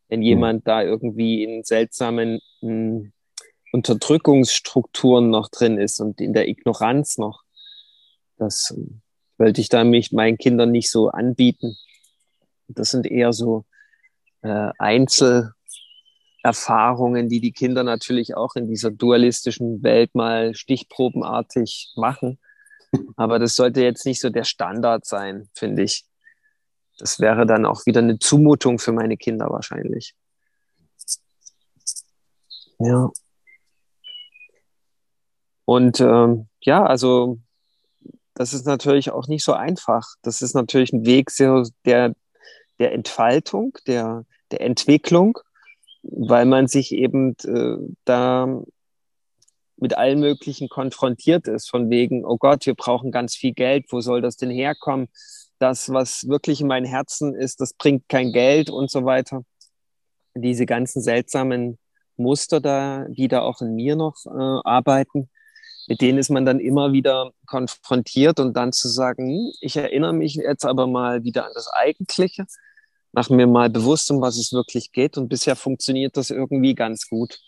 Wenn 0.09 0.21
hm. 0.21 0.27
jemand 0.27 0.69
da 0.69 0.83
irgendwie 0.83 1.43
in 1.43 1.65
seltsamen 1.65 2.39
mh, 2.61 2.69
hm, 2.69 3.13
Unterdrückungsstrukturen 3.73 5.31
noch 5.31 5.49
drin 5.49 5.79
ist 5.79 6.01
und 6.01 6.21
in 6.21 6.35
der 6.35 6.49
Ignoranz 6.49 7.17
noch. 7.17 7.45
Das 8.37 8.75
ähm, 8.77 9.01
wollte 9.39 9.63
ich 9.63 9.71
da 9.71 9.85
mich 9.85 10.13
meinen 10.13 10.37
Kindern 10.37 10.71
nicht 10.71 10.91
so 10.91 11.09
anbieten. 11.09 11.79
Das 12.69 12.91
sind 12.91 13.07
eher 13.07 13.33
so 13.33 13.65
äh, 14.43 14.71
Einzelerfahrungen, 16.43 17.29
die 17.29 17.41
die 17.41 17.53
Kinder 17.53 17.85
natürlich 17.85 18.37
auch 18.37 18.57
in 18.57 18.69
dieser 18.69 18.91
dualistischen 18.91 19.83
Welt 19.83 20.15
mal 20.15 20.55
stichprobenartig 20.55 21.93
machen. 21.97 22.39
Aber 23.17 23.39
das 23.39 23.55
sollte 23.55 23.83
jetzt 23.83 24.05
nicht 24.07 24.21
so 24.21 24.31
der 24.31 24.45
Standard 24.45 25.07
sein, 25.07 25.49
finde 25.55 25.83
ich. 25.83 26.05
Das 26.99 27.21
wäre 27.21 27.47
dann 27.47 27.65
auch 27.65 27.87
wieder 27.87 28.01
eine 28.01 28.19
Zumutung 28.19 28.79
für 28.79 28.93
meine 28.93 29.17
Kinder 29.17 29.49
wahrscheinlich. 29.51 30.15
Ja. 32.79 33.11
Und 35.65 36.01
ähm, 36.01 36.49
ja, 36.61 36.85
also 36.85 37.39
das 38.35 38.53
ist 38.53 38.67
natürlich 38.67 39.11
auch 39.11 39.29
nicht 39.29 39.45
so 39.45 39.53
einfach. 39.53 40.07
Das 40.23 40.43
ist 40.43 40.55
natürlich 40.55 40.93
ein 40.93 41.07
Weg 41.07 41.31
der, 41.87 42.15
der 42.79 42.93
Entfaltung, 42.93 43.79
der, 43.87 44.25
der 44.51 44.61
Entwicklung, 44.61 45.39
weil 46.03 46.47
man 46.47 46.67
sich 46.67 46.93
eben 46.93 47.37
äh, 47.45 47.77
da 48.05 48.63
mit 49.77 49.97
allen 49.97 50.21
möglichen 50.21 50.69
konfrontiert 50.69 51.49
ist, 51.49 51.69
von 51.69 51.91
wegen, 51.91 52.25
oh 52.25 52.37
Gott, 52.37 52.67
wir 52.67 52.75
brauchen 52.75 53.11
ganz 53.11 53.35
viel 53.35 53.53
Geld, 53.53 53.87
wo 53.91 54.01
soll 54.01 54.21
das 54.21 54.37
denn 54.37 54.51
herkommen? 54.51 55.09
Das, 55.59 55.93
was 55.93 56.29
wirklich 56.29 56.61
in 56.61 56.69
meinem 56.69 56.87
Herzen 56.87 57.35
ist, 57.35 57.61
das 57.61 57.75
bringt 57.75 58.09
kein 58.09 58.33
Geld 58.33 58.71
und 58.71 58.91
so 58.91 59.05
weiter. 59.05 59.45
Diese 60.35 60.67
ganzen 60.67 61.03
seltsamen 61.03 61.79
Muster 62.17 62.61
da, 62.61 63.07
die 63.09 63.29
da 63.29 63.43
auch 63.43 63.61
in 63.61 63.75
mir 63.75 63.97
noch 63.97 64.15
äh, 64.27 64.61
arbeiten, 64.65 65.29
mit 65.89 66.01
denen 66.01 66.19
ist 66.19 66.31
man 66.31 66.45
dann 66.45 66.61
immer 66.61 66.93
wieder 66.93 67.33
konfrontiert 67.47 68.39
und 68.39 68.57
dann 68.57 68.73
zu 68.73 68.89
sagen, 68.89 69.29
hm, 69.29 69.53
ich 69.61 69.77
erinnere 69.77 70.13
mich 70.13 70.35
jetzt 70.35 70.65
aber 70.65 70.87
mal 70.87 71.25
wieder 71.25 71.45
an 71.45 71.53
das 71.55 71.69
Eigentliche, 71.73 72.47
mache 73.13 73.35
mir 73.35 73.47
mal 73.47 73.71
bewusst, 73.71 74.11
um 74.11 74.21
was 74.21 74.37
es 74.37 74.53
wirklich 74.53 74.93
geht. 74.93 75.17
Und 75.17 75.29
bisher 75.29 75.57
funktioniert 75.57 76.17
das 76.17 76.31
irgendwie 76.31 76.75
ganz 76.75 77.09
gut. 77.09 77.39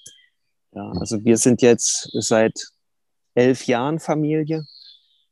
Ja, 0.72 0.92
also 1.00 1.24
wir 1.24 1.36
sind 1.36 1.62
jetzt 1.62 2.10
seit 2.12 2.68
elf 3.34 3.66
Jahren 3.66 3.98
Familie. 3.98 4.66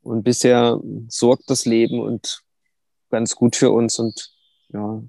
Und 0.03 0.25
bisher 0.25 0.81
sorgt 1.09 1.49
das 1.49 1.65
Leben 1.65 2.01
und 2.01 2.43
ganz 3.11 3.37
gut 3.37 3.55
für 3.55 3.71
uns. 3.71 3.99
Und 3.99 4.35
ja, 4.71 5.03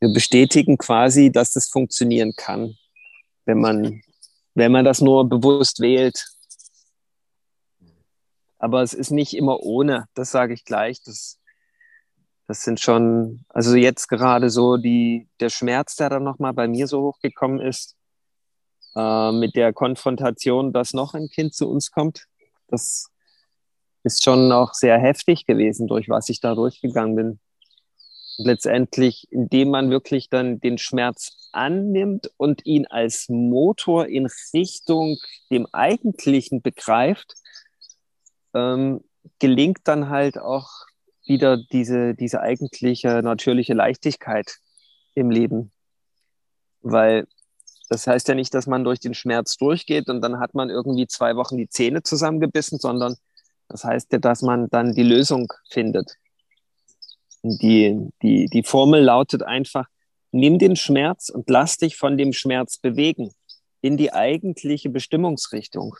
wir 0.00 0.12
bestätigen 0.12 0.76
quasi, 0.76 1.32
dass 1.32 1.52
das 1.52 1.68
funktionieren 1.68 2.34
kann, 2.36 2.76
wenn 3.46 3.60
man, 3.60 4.02
wenn 4.54 4.72
man 4.72 4.84
das 4.84 5.00
nur 5.00 5.28
bewusst 5.28 5.80
wählt. 5.80 6.26
Aber 8.58 8.82
es 8.82 8.92
ist 8.92 9.10
nicht 9.10 9.34
immer 9.34 9.60
ohne, 9.60 10.08
das 10.14 10.30
sage 10.30 10.52
ich 10.52 10.64
gleich. 10.64 11.02
Das, 11.02 11.38
das 12.46 12.62
sind 12.62 12.80
schon, 12.80 13.44
also 13.48 13.74
jetzt 13.74 14.08
gerade 14.08 14.50
so 14.50 14.76
die, 14.76 15.28
der 15.40 15.48
Schmerz, 15.48 15.96
der 15.96 16.10
dann 16.10 16.24
nochmal 16.24 16.52
bei 16.52 16.68
mir 16.68 16.86
so 16.86 17.02
hochgekommen 17.02 17.60
ist, 17.60 17.96
äh, 18.94 19.32
mit 19.32 19.56
der 19.56 19.72
Konfrontation, 19.72 20.72
dass 20.72 20.92
noch 20.92 21.14
ein 21.14 21.28
Kind 21.28 21.54
zu 21.54 21.68
uns 21.68 21.90
kommt. 21.90 22.26
Das 22.68 23.10
ist 24.02 24.22
schon 24.22 24.52
auch 24.52 24.74
sehr 24.74 24.98
heftig 24.98 25.46
gewesen, 25.46 25.86
durch 25.86 26.08
was 26.08 26.28
ich 26.28 26.40
da 26.40 26.54
durchgegangen 26.54 27.16
bin. 27.16 27.40
Und 28.36 28.46
letztendlich, 28.46 29.26
indem 29.30 29.70
man 29.70 29.90
wirklich 29.90 30.28
dann 30.28 30.60
den 30.60 30.76
Schmerz 30.76 31.48
annimmt 31.52 32.30
und 32.36 32.66
ihn 32.66 32.86
als 32.86 33.28
Motor 33.28 34.06
in 34.06 34.28
Richtung 34.52 35.16
dem 35.50 35.66
Eigentlichen 35.72 36.60
begreift, 36.60 37.34
ähm, 38.52 39.02
gelingt 39.38 39.80
dann 39.84 40.10
halt 40.10 40.36
auch 40.36 40.68
wieder 41.26 41.56
diese, 41.56 42.14
diese 42.14 42.40
eigentliche 42.40 43.22
natürliche 43.22 43.74
Leichtigkeit 43.74 44.58
im 45.14 45.30
Leben. 45.30 45.72
Weil 46.82 47.26
das 47.88 48.06
heißt 48.06 48.28
ja 48.28 48.34
nicht, 48.34 48.54
dass 48.54 48.66
man 48.66 48.84
durch 48.84 49.00
den 49.00 49.14
Schmerz 49.14 49.56
durchgeht 49.56 50.08
und 50.08 50.20
dann 50.20 50.40
hat 50.40 50.54
man 50.54 50.70
irgendwie 50.70 51.06
zwei 51.06 51.36
Wochen 51.36 51.56
die 51.56 51.68
Zähne 51.68 52.02
zusammengebissen, 52.02 52.78
sondern 52.78 53.16
das 53.68 53.84
heißt 53.84 54.12
ja, 54.12 54.18
dass 54.18 54.42
man 54.42 54.68
dann 54.70 54.94
die 54.94 55.02
Lösung 55.02 55.52
findet. 55.70 56.16
Die, 57.42 58.10
die, 58.22 58.46
die 58.46 58.62
Formel 58.62 59.02
lautet 59.02 59.42
einfach, 59.42 59.86
nimm 60.32 60.58
den 60.58 60.76
Schmerz 60.76 61.28
und 61.28 61.48
lass 61.50 61.76
dich 61.76 61.96
von 61.96 62.16
dem 62.16 62.32
Schmerz 62.32 62.78
bewegen 62.78 63.30
in 63.80 63.96
die 63.96 64.12
eigentliche 64.12 64.88
Bestimmungsrichtung. 64.88 65.94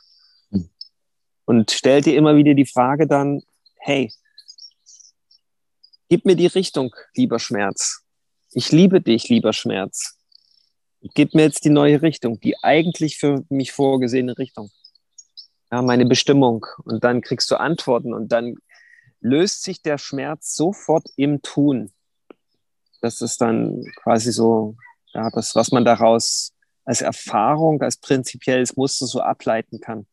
Und 1.44 1.70
stell 1.70 2.00
dir 2.00 2.16
immer 2.16 2.36
wieder 2.36 2.54
die 2.54 2.64
Frage 2.64 3.06
dann, 3.06 3.42
hey, 3.76 4.10
gib 6.14 6.26
mir 6.26 6.36
die 6.36 6.46
Richtung, 6.46 6.94
lieber 7.16 7.40
Schmerz. 7.40 8.04
Ich 8.52 8.70
liebe 8.70 9.00
dich, 9.00 9.28
lieber 9.30 9.52
Schmerz. 9.52 10.16
Gib 11.00 11.34
mir 11.34 11.42
jetzt 11.42 11.64
die 11.64 11.70
neue 11.70 12.02
Richtung, 12.02 12.38
die 12.38 12.56
eigentlich 12.62 13.18
für 13.18 13.42
mich 13.48 13.72
vorgesehene 13.72 14.38
Richtung. 14.38 14.70
Ja, 15.72 15.82
meine 15.82 16.06
Bestimmung. 16.06 16.66
Und 16.84 17.02
dann 17.02 17.20
kriegst 17.20 17.50
du 17.50 17.56
Antworten 17.56 18.14
und 18.14 18.30
dann 18.30 18.54
löst 19.18 19.64
sich 19.64 19.82
der 19.82 19.98
Schmerz 19.98 20.54
sofort 20.54 21.08
im 21.16 21.42
Tun. 21.42 21.92
Das 23.00 23.20
ist 23.20 23.40
dann 23.40 23.84
quasi 23.96 24.30
so, 24.30 24.76
ja, 25.14 25.30
das, 25.30 25.56
was 25.56 25.72
man 25.72 25.84
daraus 25.84 26.52
als 26.84 27.00
Erfahrung, 27.00 27.82
als 27.82 27.96
prinzipielles 27.96 28.76
Muster 28.76 29.06
so 29.06 29.20
ableiten 29.20 29.80
kann. 29.80 30.06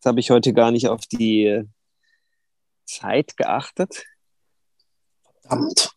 Jetzt 0.00 0.06
habe 0.06 0.20
ich 0.20 0.30
heute 0.30 0.54
gar 0.54 0.70
nicht 0.70 0.88
auf 0.88 1.02
die 1.06 1.62
Zeit 2.86 3.36
geachtet. 3.36 4.06
Verdammt. 5.42 5.90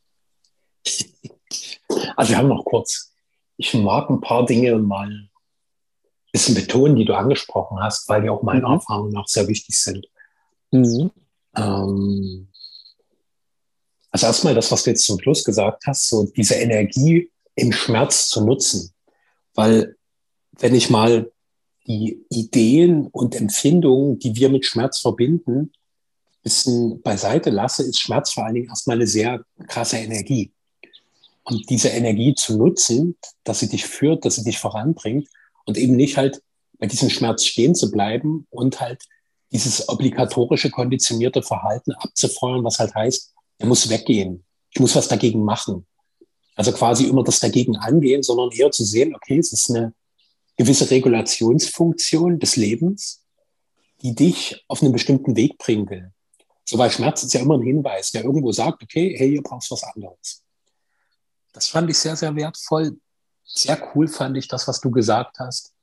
Also 2.17 2.31
wir 2.31 2.37
haben 2.37 2.49
noch 2.49 2.65
kurz. 2.65 3.13
Ich 3.55 3.73
mag 3.73 4.09
ein 4.09 4.19
paar 4.19 4.45
Dinge 4.45 4.77
mal 4.77 5.07
ein 5.07 5.29
bisschen 6.33 6.53
betonen, 6.53 6.97
die 6.97 7.05
du 7.05 7.13
angesprochen 7.15 7.79
hast, 7.79 8.09
weil 8.09 8.23
die 8.23 8.29
auch 8.29 8.43
meiner 8.43 8.67
mhm. 8.67 8.73
Erfahrung 8.73 9.09
nach 9.11 9.27
sehr 9.27 9.47
wichtig 9.47 9.79
sind. 9.79 10.05
Mhm. 10.71 11.09
Ähm, 11.55 12.51
also 14.11 14.25
erstmal 14.25 14.53
das, 14.53 14.69
was 14.69 14.83
du 14.83 14.89
jetzt 14.89 15.05
zum 15.05 15.17
Schluss 15.21 15.45
gesagt 15.45 15.83
hast, 15.87 16.09
so 16.09 16.25
diese 16.25 16.55
Energie 16.55 17.31
im 17.55 17.71
Schmerz 17.71 18.27
zu 18.27 18.45
nutzen. 18.45 18.93
Weil 19.53 19.95
wenn 20.59 20.75
ich 20.75 20.89
mal 20.89 21.31
die 21.87 22.25
Ideen 22.29 23.07
und 23.07 23.35
Empfindungen, 23.35 24.19
die 24.19 24.35
wir 24.35 24.49
mit 24.49 24.65
Schmerz 24.65 24.99
verbinden, 24.99 25.71
bisschen 26.43 27.01
beiseite 27.01 27.49
lasse, 27.49 27.83
ist 27.83 27.99
Schmerz 27.99 28.31
vor 28.31 28.45
allen 28.45 28.55
Dingen 28.55 28.67
erstmal 28.67 28.97
eine 28.97 29.07
sehr 29.07 29.43
krasse 29.67 29.97
Energie. 29.97 30.51
Und 31.43 31.69
diese 31.69 31.89
Energie 31.89 32.35
zu 32.35 32.57
nutzen, 32.57 33.17
dass 33.43 33.59
sie 33.59 33.69
dich 33.69 33.85
führt, 33.85 34.25
dass 34.25 34.35
sie 34.35 34.43
dich 34.43 34.59
voranbringt 34.59 35.27
und 35.65 35.77
eben 35.77 35.95
nicht 35.95 36.17
halt 36.17 36.41
bei 36.79 36.87
diesem 36.87 37.09
Schmerz 37.09 37.45
stehen 37.45 37.75
zu 37.75 37.91
bleiben 37.91 38.45
und 38.49 38.79
halt 38.81 39.03
dieses 39.51 39.87
obligatorische 39.87 40.69
konditionierte 40.69 41.41
Verhalten 41.41 41.93
abzufeuern, 41.93 42.63
was 42.63 42.79
halt 42.79 42.93
heißt, 42.95 43.33
er 43.59 43.67
muss 43.67 43.89
weggehen. 43.89 44.43
Ich 44.71 44.79
muss 44.79 44.95
was 44.95 45.07
dagegen 45.07 45.43
machen. 45.43 45.85
Also 46.55 46.71
quasi 46.71 47.05
immer 47.05 47.23
das 47.23 47.39
dagegen 47.39 47.77
angehen, 47.77 48.23
sondern 48.23 48.51
eher 48.51 48.71
zu 48.71 48.83
sehen, 48.83 49.15
okay, 49.15 49.37
es 49.37 49.53
ist 49.53 49.69
eine 49.69 49.93
gewisse 50.57 50.89
Regulationsfunktion 50.89 52.39
des 52.39 52.55
Lebens, 52.55 53.23
die 54.01 54.15
dich 54.15 54.63
auf 54.67 54.81
einen 54.81 54.91
bestimmten 54.91 55.35
Weg 55.35 55.57
bringen 55.57 55.89
will. 55.89 56.11
So, 56.65 56.77
weil 56.77 56.91
Schmerz 56.91 57.23
ist 57.23 57.33
ja 57.33 57.41
immer 57.41 57.57
ein 57.57 57.63
Hinweis, 57.63 58.11
der 58.11 58.23
irgendwo 58.23 58.51
sagt, 58.51 58.83
okay, 58.83 59.15
hey, 59.17 59.35
ihr 59.35 59.43
brauchst 59.43 59.71
was 59.71 59.83
anderes. 59.83 60.43
Das 61.51 61.67
fand 61.67 61.89
ich 61.89 61.97
sehr, 61.97 62.15
sehr 62.15 62.35
wertvoll. 62.35 62.97
Sehr 63.43 63.91
cool 63.93 64.07
fand 64.07 64.37
ich 64.37 64.47
das, 64.47 64.67
was 64.67 64.79
du 64.79 64.89
gesagt 64.89 65.39
hast. 65.39 65.73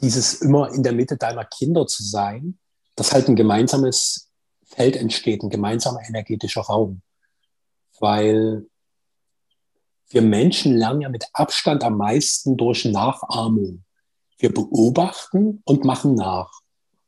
Dieses 0.00 0.34
immer 0.34 0.72
in 0.72 0.82
der 0.82 0.92
Mitte 0.92 1.16
deiner 1.16 1.44
Kinder 1.44 1.86
zu 1.86 2.02
sein, 2.02 2.58
dass 2.94 3.12
halt 3.12 3.28
ein 3.28 3.36
gemeinsames 3.36 4.30
Feld 4.64 4.96
entsteht, 4.96 5.42
ein 5.42 5.50
gemeinsamer 5.50 6.00
energetischer 6.06 6.62
Raum. 6.62 7.02
Weil 7.98 8.66
wir 10.10 10.22
Menschen 10.22 10.76
lernen 10.76 11.02
ja 11.02 11.08
mit 11.08 11.26
Abstand 11.32 11.84
am 11.84 11.96
meisten 11.96 12.56
durch 12.56 12.84
Nachahmung. 12.84 13.84
Wir 14.38 14.52
beobachten 14.52 15.62
und 15.64 15.84
machen 15.84 16.14
nach. 16.14 16.50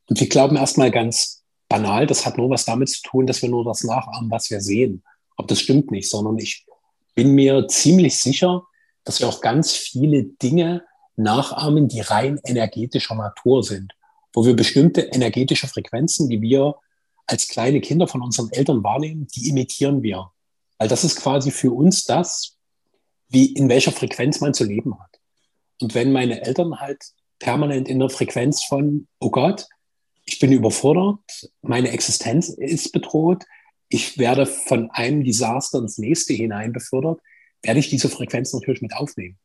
Und 0.09 0.21
wir 0.21 0.29
glauben 0.29 0.57
erstmal 0.57 0.91
ganz 0.91 1.43
banal, 1.69 2.07
das 2.07 2.27
hat 2.27 2.37
nur 2.37 2.51
was 2.51 2.65
damit 2.65 2.91
zu 2.91 3.03
tun, 3.03 3.27
dass 3.27 3.41
wir 3.43 3.49
nur 3.49 3.65
das 3.65 3.85
nachahmen, 3.85 4.31
was 4.31 4.51
wir 4.51 4.61
sehen. 4.61 5.03
Aber 5.37 5.47
das 5.47 5.61
stimmt 5.61 5.91
nicht, 5.91 6.11
sondern 6.11 6.39
ich 6.39 6.67
bin 7.15 7.35
mir 7.35 7.69
ziemlich 7.69 8.19
sicher, 8.19 8.65
dass 9.05 9.21
wir 9.21 9.29
auch 9.29 9.41
ganz 9.41 9.73
viele 9.73 10.25
Dinge 10.25 10.85
nachahmen, 11.17 11.89
die 11.89 12.01
rein 12.01 12.41
energetischer 12.45 13.15
Natur 13.15 13.63
sind, 13.63 13.93
wo 14.33 14.45
wir 14.45 14.55
bestimmte 14.55 15.03
energetische 15.03 15.69
Frequenzen, 15.69 16.29
die 16.29 16.41
wir 16.43 16.75
als 17.27 17.49
kleine 17.49 17.81
Kinder 17.81 18.09
von 18.09 18.23
unseren 18.23 18.51
Eltern 18.51 18.83
wahrnehmen, 18.83 19.29
die 19.35 19.49
imitieren 19.49 20.03
wir. 20.03 20.31
Weil 20.79 20.89
das 20.89 21.05
ist 21.05 21.17
quasi 21.17 21.51
für 21.51 21.73
uns 21.73 22.05
das, 22.05 22.57
wie 23.31 23.53
in 23.53 23.69
welcher 23.69 23.93
Frequenz 23.93 24.41
man 24.41 24.55
zu 24.55 24.65
leben 24.65 24.99
hat. 25.01 25.21
Und 25.81 25.95
wenn 25.95 26.13
meine 26.13 26.45
Eltern 26.45 26.81
halt 26.81 27.03
permanent 27.39 27.89
in 27.89 27.99
der 27.99 28.11
Frequenz 28.11 28.65
von, 28.65 29.09
oh 29.19 29.31
Gott, 29.31 29.67
ich 30.25 30.39
bin 30.39 30.53
überfordert, 30.53 31.51
meine 31.63 31.91
Existenz 31.91 32.51
ist 32.51 32.93
bedroht, 32.93 33.45
ich 33.89 34.19
werde 34.19 34.47
von 34.47 34.91
einem 34.91 35.25
Desaster 35.25 35.79
ins 35.79 35.99
nächste 35.99 36.35
hinein 36.35 36.73
befördert, 36.73 37.21
werde 37.63 37.81
ich 37.81 37.89
diese 37.89 38.09
Frequenz 38.09 38.53
natürlich 38.53 38.83
mit 38.83 38.95
aufnehmen. 38.95 39.39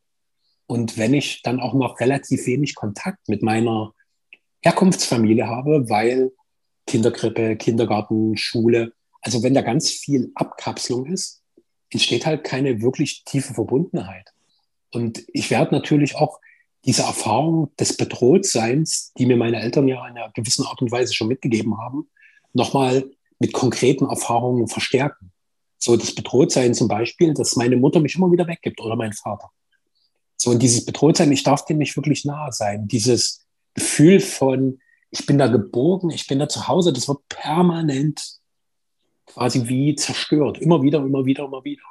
Und 0.67 0.97
wenn 0.97 1.13
ich 1.13 1.41
dann 1.43 1.59
auch 1.59 1.73
noch 1.73 1.99
relativ 1.99 2.45
wenig 2.47 2.75
Kontakt 2.75 3.27
mit 3.29 3.43
meiner 3.43 3.93
Herkunftsfamilie 4.61 5.47
habe, 5.47 5.89
weil 5.89 6.31
Kinderkrippe, 6.87 7.55
Kindergarten, 7.55 8.35
Schule, 8.37 8.93
also 9.21 9.41
wenn 9.43 9.53
da 9.53 9.61
ganz 9.61 9.89
viel 9.89 10.31
Abkapselung 10.35 11.05
ist, 11.05 11.41
entsteht 11.95 12.25
halt 12.25 12.43
keine 12.43 12.81
wirklich 12.81 13.23
tiefe 13.23 13.53
Verbundenheit. 13.53 14.33
Und 14.91 15.23
ich 15.31 15.49
werde 15.49 15.73
natürlich 15.73 16.15
auch 16.15 16.41
diese 16.83 17.03
Erfahrung 17.03 17.73
des 17.77 17.95
Bedrohtseins, 17.95 19.13
die 19.17 19.25
mir 19.25 19.37
meine 19.37 19.61
Eltern 19.61 19.87
ja 19.87 20.05
in 20.07 20.17
einer 20.17 20.29
gewissen 20.33 20.65
Art 20.65 20.81
und 20.81 20.91
Weise 20.91 21.13
schon 21.13 21.29
mitgegeben 21.29 21.77
haben, 21.77 22.09
nochmal 22.51 23.09
mit 23.39 23.53
konkreten 23.53 24.07
Erfahrungen 24.07 24.67
verstärken. 24.67 25.31
So 25.77 25.95
das 25.95 26.13
Bedrohtsein 26.13 26.73
zum 26.73 26.89
Beispiel, 26.89 27.33
dass 27.33 27.55
meine 27.55 27.77
Mutter 27.77 28.01
mich 28.01 28.15
immer 28.15 28.29
wieder 28.29 28.45
weggibt 28.45 28.81
oder 28.81 28.97
mein 28.97 29.13
Vater. 29.13 29.49
So 30.35 30.51
und 30.51 30.61
dieses 30.61 30.83
Bedrohtsein, 30.83 31.31
ich 31.31 31.43
darf 31.43 31.63
dem 31.63 31.77
nicht 31.77 31.95
wirklich 31.95 32.25
nahe 32.25 32.51
sein. 32.51 32.89
Dieses 32.89 33.45
Gefühl 33.73 34.19
von, 34.19 34.79
ich 35.11 35.25
bin 35.25 35.37
da 35.37 35.47
geborgen, 35.47 36.09
ich 36.09 36.27
bin 36.27 36.39
da 36.39 36.49
zu 36.49 36.67
Hause, 36.67 36.91
das 36.91 37.07
wird 37.07 37.19
permanent 37.29 38.21
quasi 39.25 39.67
wie 39.67 39.95
zerstört. 39.95 40.59
Immer 40.59 40.81
wieder, 40.81 40.99
immer 40.99 41.25
wieder, 41.25 41.45
immer 41.45 41.63
wieder. 41.63 41.83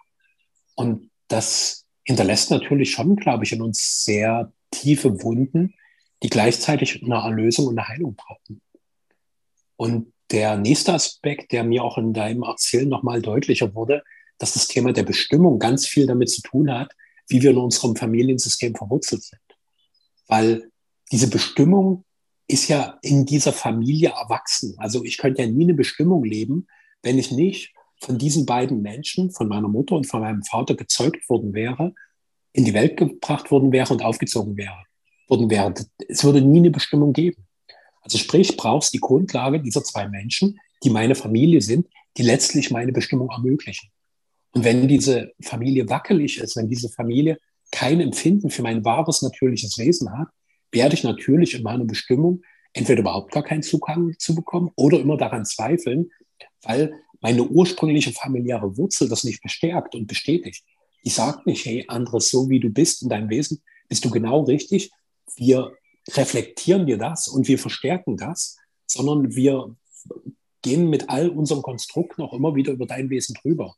Und 0.75 1.11
das 1.29 1.87
hinterlässt 2.05 2.51
natürlich 2.51 2.92
schon, 2.92 3.16
glaube 3.16 3.44
ich, 3.44 3.53
in 3.53 3.62
uns 3.62 4.05
sehr 4.05 4.53
tiefe 4.70 5.23
Wunden, 5.23 5.75
die 6.23 6.31
gleichzeitig 6.31 7.03
eine 7.03 7.16
Erlösung 7.16 7.66
und 7.66 7.79
eine 7.79 7.88
Heilung 7.88 8.14
brauchen. 8.14 8.61
Und 9.77 10.12
der 10.31 10.57
nächste 10.57 10.94
Aspekt, 10.94 11.53
der 11.53 11.64
mir 11.64 11.83
auch 11.85 11.99
in 11.99 12.12
deinem 12.12 12.42
Erzählen 12.42 12.88
nochmal 12.88 13.20
deutlicher 13.20 13.75
wurde, 13.75 14.03
dass 14.38 14.55
das 14.55 14.68
Thema 14.68 14.92
der 14.92 15.03
Bestimmung 15.03 15.59
ganz 15.59 15.87
viel 15.87 16.07
damit 16.07 16.31
zu 16.31 16.42
tun 16.42 16.73
hat, 16.73 16.92
wie 17.29 17.42
wir 17.42 17.51
in 17.51 17.59
unserem 17.59 17.97
Familiensystem 17.97 18.75
verwurzelt 18.75 19.23
sind. 19.23 19.40
Weil 20.27 20.70
diese 21.12 21.29
Bestimmung 21.29 22.05
ist 22.47 22.68
ja 22.68 22.99
in 23.03 23.25
dieser 23.25 23.53
Familie 23.53 24.11
erwachsen. 24.11 24.75
Also 24.79 25.05
ich 25.05 25.18
könnte 25.18 25.42
ja 25.42 25.49
nie 25.49 25.64
eine 25.64 25.75
Bestimmung 25.75 26.25
leben, 26.25 26.66
wenn 27.05 27.19
ich 27.19 27.31
nicht 27.31 27.73
von 28.01 28.19
diesen 28.19 28.47
beiden 28.47 28.83
Menschen, 28.83 29.31
von 29.31 29.49
meiner 29.49 29.69
Mutter 29.69 29.95
und 29.95 30.07
von 30.07 30.21
meinem 30.21 30.43
Vater 30.43 30.75
gezeugt 30.75 31.29
worden 31.29 31.55
wäre, 31.55 31.95
in 32.53 32.64
die 32.64 32.75
Welt 32.75 32.97
gebracht 32.97 33.51
worden 33.51 33.73
wäre 33.73 33.93
und 33.93 34.03
aufgezogen 34.03 34.57
wäre, 34.57 34.85
worden 35.29 35.51
wäre. 35.51 35.75
Es 36.09 36.25
würde 36.25 36.40
nie 36.40 36.59
eine 36.59 36.71
Bestimmung 36.71 37.12
geben. 37.12 37.47
Also 38.03 38.19
sprich, 38.19 38.57
brauchst 38.57 38.93
die 38.93 39.01
Grundlage 39.01 39.61
dieser 39.61 39.83
zwei 39.83 40.09
Menschen, 40.09 40.59
die 40.83 40.90
meine 40.90 41.14
Familie 41.14 41.61
sind, 41.61 41.88
die 42.17 42.23
letztlich 42.23 42.71
meine 42.71 42.93
Bestimmung 42.93 43.31
ermöglichen. 43.31 43.90
Und 44.53 44.64
wenn 44.64 44.87
diese 44.87 45.33
Familie 45.43 45.88
wackelig 45.88 46.38
ist, 46.38 46.57
wenn 46.57 46.69
diese 46.69 46.88
Familie 46.88 47.38
kein 47.73 48.01
Empfinden 48.01 48.51
für 48.51 48.62
mein 48.62 48.85
wahres, 48.85 49.23
natürliches 49.23 49.79
Wesen 49.79 50.17
hat, 50.17 50.29
werde 50.71 50.95
ich 50.95 51.03
natürlich 51.03 51.55
in 51.55 51.62
meiner 51.62 51.85
Bestimmung 51.85 52.43
entweder 52.73 53.01
überhaupt 53.01 53.33
gar 53.33 53.43
keinen 53.43 53.62
Zugang 53.62 54.14
zu 54.19 54.35
bekommen 54.35 54.71
oder 54.77 55.01
immer 55.01 55.17
daran 55.17 55.45
zweifeln, 55.45 56.11
weil 56.66 56.94
meine 57.20 57.44
ursprüngliche 57.44 58.12
familiäre 58.12 58.77
Wurzel 58.77 59.09
das 59.09 59.24
nicht 59.24 59.42
bestärkt 59.42 59.94
und 59.94 60.07
bestätigt. 60.07 60.64
Die 61.05 61.11
sagt 61.11 61.46
nicht, 61.46 61.64
hey, 61.64 61.85
anderes, 61.88 62.31
so 62.31 62.48
wie 62.48 62.61
du 62.61 62.70
bist 62.70 63.03
in 63.03 63.09
deinem 63.09 63.31
Wesen, 63.31 63.62
bist 63.88 64.05
du 64.05 64.11
genau 64.11 64.42
richtig. 64.42 64.90
Wir 65.37 65.72
reflektieren 66.11 66.87
dir 66.87 66.98
das 66.98 67.29
und 67.29 67.48
wir 67.48 67.59
verstärken 67.59 68.16
das, 68.16 68.59
sondern 68.87 69.35
wir 69.35 69.74
gehen 70.62 70.88
mit 70.88 71.09
all 71.09 71.29
unserem 71.29 71.62
Konstrukt 71.62 72.18
noch 72.18 72.33
immer 72.33 72.55
wieder 72.55 72.72
über 72.72 72.87
dein 72.87 73.11
Wesen 73.11 73.35
drüber. 73.40 73.77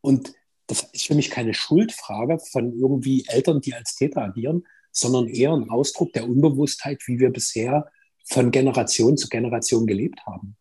Und 0.00 0.34
das 0.66 0.82
ist 0.92 1.06
für 1.06 1.14
mich 1.14 1.30
keine 1.30 1.54
Schuldfrage 1.54 2.38
von 2.38 2.72
irgendwie 2.72 3.24
Eltern, 3.28 3.60
die 3.60 3.74
als 3.74 3.94
Täter 3.94 4.22
agieren, 4.22 4.66
sondern 4.90 5.28
eher 5.28 5.52
ein 5.52 5.70
Ausdruck 5.70 6.12
der 6.12 6.28
Unbewusstheit, 6.28 7.02
wie 7.06 7.18
wir 7.18 7.30
bisher 7.30 7.90
von 8.24 8.50
Generation 8.50 9.16
zu 9.16 9.28
Generation 9.28 9.86
gelebt 9.86 10.24
haben. 10.26 10.56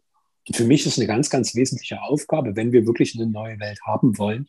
Und 0.48 0.56
für 0.56 0.66
mich 0.66 0.86
ist 0.86 0.98
eine 0.98 1.08
ganz, 1.08 1.30
ganz 1.30 1.56
wesentliche 1.56 2.02
Aufgabe, 2.02 2.56
wenn 2.56 2.72
wir 2.72 2.86
wirklich 2.86 3.16
eine 3.16 3.28
neue 3.28 3.60
Welt 3.60 3.80
haben 3.86 4.18
wollen, 4.18 4.48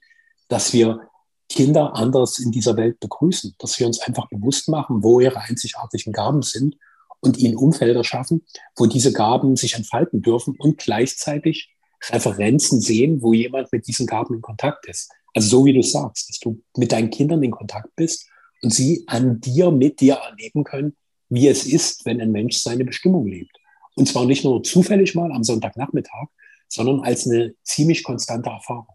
dass 0.48 0.72
wir 0.72 1.09
Kinder 1.48 1.94
anders 1.94 2.38
in 2.38 2.50
dieser 2.50 2.76
Welt 2.76 2.98
begrüßen, 3.00 3.55
dass 3.59 3.78
wir 3.78 3.87
uns 3.87 4.00
einfach 4.00 4.28
bewusst 4.28 4.68
machen, 4.68 5.02
wo 5.02 5.20
ihre 5.20 5.38
einzigartigen 5.38 6.12
Gaben 6.12 6.42
sind 6.42 6.76
und 7.20 7.37
ihnen 7.37 7.57
Umfelder 7.57 8.05
schaffen, 8.05 8.44
wo 8.76 8.87
diese 8.87 9.12
Gaben 9.12 9.57
sich 9.57 9.74
entfalten 9.74 10.22
dürfen 10.22 10.57
und 10.59 10.78
gleichzeitig 10.78 11.74
Referenzen 12.11 12.81
sehen, 12.81 13.22
wo 13.22 13.33
jemand 13.33 13.70
mit 13.72 13.87
diesen 13.87 14.07
Gaben 14.07 14.35
in 14.35 14.42
Kontakt 14.42 14.87
ist. 14.88 15.11
Also 15.35 15.48
so 15.48 15.64
wie 15.64 15.72
du 15.72 15.83
sagst, 15.83 16.28
dass 16.28 16.38
du 16.40 16.62
mit 16.76 16.92
deinen 16.92 17.11
Kindern 17.11 17.42
in 17.42 17.50
Kontakt 17.52 17.94
bist 17.96 18.26
und 18.62 18.72
sie 18.72 19.05
an 19.07 19.40
dir, 19.40 19.70
mit 19.70 20.00
dir 20.00 20.14
erleben 20.14 20.64
können, 20.64 20.96
wie 21.28 21.48
es 21.48 21.64
ist, 21.64 22.05
wenn 22.05 22.20
ein 22.20 22.33
Mensch 22.33 22.59
seine 22.59 22.85
Bestimmung 22.85 23.26
lebt. 23.26 23.57
Und 23.94 24.09
zwar 24.09 24.24
nicht 24.24 24.44
nur 24.44 24.62
zufällig 24.62 25.14
mal 25.14 25.31
am 25.33 25.44
Sonntagnachmittag, 25.44 26.28
sondern 26.68 27.00
als 27.00 27.26
eine 27.26 27.55
ziemlich 27.62 28.02
konstante 28.02 28.50
Erfahrung. 28.50 28.87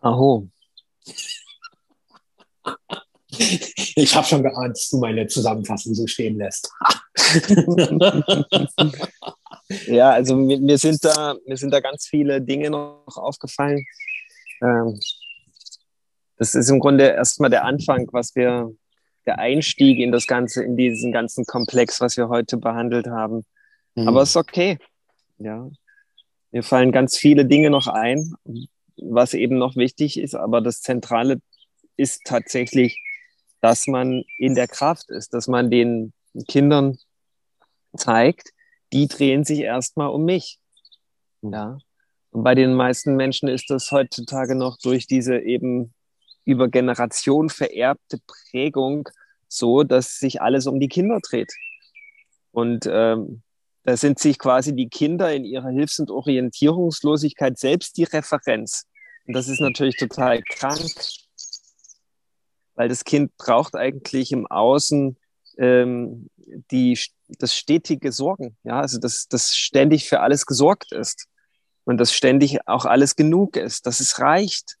Aho. 0.00 0.48
Ich 3.30 4.16
habe 4.16 4.26
schon 4.26 4.42
geahnt, 4.42 4.76
dass 4.76 4.88
du 4.88 4.98
meine 4.98 5.26
Zusammenfassung 5.26 5.94
so 5.94 6.06
stehen 6.06 6.38
lässt. 6.38 6.70
ja, 9.86 10.10
also 10.10 10.34
mir, 10.34 10.58
mir, 10.58 10.78
sind 10.78 11.04
da, 11.04 11.36
mir 11.46 11.56
sind 11.56 11.72
da 11.72 11.80
ganz 11.80 12.06
viele 12.06 12.40
Dinge 12.40 12.70
noch 12.70 13.16
aufgefallen. 13.16 13.84
Ähm, 14.62 14.98
das 16.36 16.54
ist 16.54 16.70
im 16.70 16.80
Grunde 16.80 17.08
erstmal 17.08 17.50
der 17.50 17.64
Anfang, 17.64 18.08
was 18.12 18.34
wir, 18.34 18.70
der 19.28 19.38
Einstieg 19.38 19.98
in 19.98 20.10
das 20.10 20.26
Ganze, 20.26 20.64
in 20.64 20.76
diesen 20.76 21.12
ganzen 21.12 21.44
Komplex, 21.44 22.00
was 22.00 22.16
wir 22.16 22.30
heute 22.30 22.56
behandelt 22.56 23.08
haben. 23.08 23.44
Mhm. 23.94 24.08
Aber 24.08 24.22
es 24.22 24.30
ist 24.30 24.36
okay. 24.36 24.78
Ja. 25.38 25.70
Mir 26.50 26.62
fallen 26.62 26.92
ganz 26.92 27.18
viele 27.18 27.44
Dinge 27.44 27.68
noch 27.68 27.88
ein, 27.88 28.34
was 28.96 29.34
eben 29.34 29.58
noch 29.58 29.76
wichtig 29.76 30.18
ist, 30.18 30.34
aber 30.34 30.62
das 30.62 30.80
Zentrale 30.80 31.42
ist 31.98 32.22
tatsächlich, 32.24 33.02
dass 33.60 33.86
man 33.86 34.24
in 34.38 34.54
der 34.54 34.66
Kraft 34.66 35.10
ist, 35.10 35.34
dass 35.34 35.46
man 35.46 35.70
den 35.70 36.14
Kindern 36.48 36.96
zeigt, 37.94 38.54
die 38.94 39.08
drehen 39.08 39.44
sich 39.44 39.60
erstmal 39.60 40.08
um 40.08 40.24
mich. 40.24 40.58
Mhm. 41.42 41.52
Ja. 41.52 41.78
Und 42.30 42.44
bei 42.44 42.54
den 42.54 42.72
meisten 42.72 43.14
Menschen 43.14 43.48
ist 43.48 43.68
das 43.68 43.90
heutzutage 43.90 44.54
noch 44.54 44.78
durch 44.78 45.06
diese 45.06 45.38
eben 45.38 45.92
über 46.48 46.68
Generation 46.68 47.50
vererbte 47.50 48.18
Prägung 48.26 49.06
so, 49.48 49.82
dass 49.82 50.18
sich 50.18 50.40
alles 50.40 50.66
um 50.66 50.80
die 50.80 50.88
Kinder 50.88 51.20
dreht. 51.20 51.52
Und 52.52 52.88
ähm, 52.90 53.42
da 53.84 53.98
sind 53.98 54.18
sich 54.18 54.38
quasi 54.38 54.74
die 54.74 54.88
Kinder 54.88 55.30
in 55.30 55.44
ihrer 55.44 55.68
Hilfs- 55.68 55.98
und 55.98 56.10
Orientierungslosigkeit 56.10 57.58
selbst 57.58 57.98
die 57.98 58.04
Referenz. 58.04 58.86
Und 59.26 59.34
das 59.34 59.48
ist 59.48 59.60
natürlich 59.60 59.98
total 59.98 60.42
krank, 60.42 60.90
weil 62.76 62.88
das 62.88 63.04
Kind 63.04 63.36
braucht 63.36 63.74
eigentlich 63.74 64.32
im 64.32 64.46
Außen 64.46 65.18
ähm, 65.58 66.30
die, 66.70 66.98
das 67.38 67.54
stetige 67.54 68.10
Sorgen, 68.10 68.56
ja, 68.64 68.80
also 68.80 68.98
dass 68.98 69.28
das 69.28 69.54
ständig 69.54 70.08
für 70.08 70.20
alles 70.20 70.46
gesorgt 70.46 70.92
ist 70.92 71.26
und 71.84 71.98
dass 71.98 72.14
ständig 72.14 72.66
auch 72.66 72.86
alles 72.86 73.16
genug 73.16 73.56
ist, 73.56 73.84
dass 73.84 74.00
es 74.00 74.18
reicht 74.18 74.77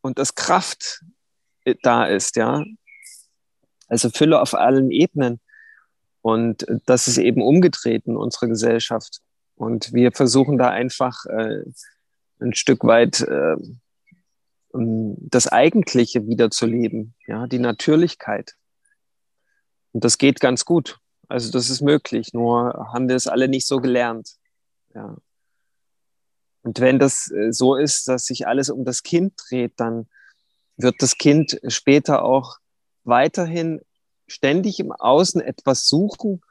und 0.00 0.18
dass 0.18 0.34
Kraft 0.34 1.04
äh, 1.64 1.74
da 1.82 2.06
ist, 2.06 2.36
ja. 2.36 2.64
Also 3.88 4.10
Fülle 4.10 4.40
auf 4.40 4.54
allen 4.54 4.90
Ebenen. 4.90 5.40
Und 6.20 6.66
das 6.84 7.08
ist 7.08 7.16
eben 7.16 7.40
umgedreht 7.40 8.06
in 8.06 8.16
unserer 8.16 8.48
Gesellschaft. 8.48 9.20
Und 9.54 9.92
wir 9.92 10.12
versuchen 10.12 10.58
da 10.58 10.68
einfach 10.68 11.24
äh, 11.26 11.62
ein 12.40 12.54
Stück 12.54 12.84
weit 12.84 13.20
äh, 13.22 13.56
das 14.72 15.48
Eigentliche 15.48 16.26
wiederzuleben, 16.26 17.14
ja, 17.26 17.46
die 17.46 17.58
Natürlichkeit. 17.58 18.54
Und 19.92 20.04
das 20.04 20.18
geht 20.18 20.40
ganz 20.40 20.64
gut. 20.64 20.98
Also 21.28 21.50
das 21.50 21.70
ist 21.70 21.80
möglich, 21.80 22.32
nur 22.32 22.90
haben 22.92 23.08
wir 23.08 23.16
es 23.16 23.26
alle 23.26 23.48
nicht 23.48 23.66
so 23.66 23.80
gelernt. 23.80 24.36
Ja. 24.94 25.16
Und 26.68 26.80
wenn 26.80 26.98
das 26.98 27.30
äh, 27.30 27.50
so 27.50 27.76
ist, 27.76 28.08
dass 28.08 28.26
sich 28.26 28.46
alles 28.46 28.68
um 28.68 28.84
das 28.84 29.02
Kind 29.02 29.32
dreht, 29.48 29.72
dann 29.76 30.06
wird 30.76 30.96
das 30.98 31.16
Kind 31.16 31.58
später 31.66 32.22
auch 32.22 32.58
weiterhin 33.04 33.80
ständig 34.26 34.78
im 34.78 34.92
Außen 34.92 35.40
etwas 35.40 35.88
suchen, 35.88 36.42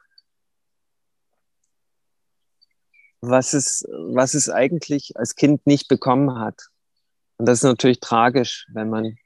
was 3.20 3.54
es, 3.54 3.84
was 3.92 4.34
es 4.34 4.50
eigentlich 4.50 5.16
als 5.16 5.36
Kind 5.36 5.64
nicht 5.68 5.86
bekommen 5.86 6.40
hat. 6.40 6.66
Und 7.36 7.46
das 7.46 7.58
ist 7.58 7.62
natürlich 7.62 8.00
tragisch, 8.00 8.66
wenn 8.72 8.90
man, 8.90 9.16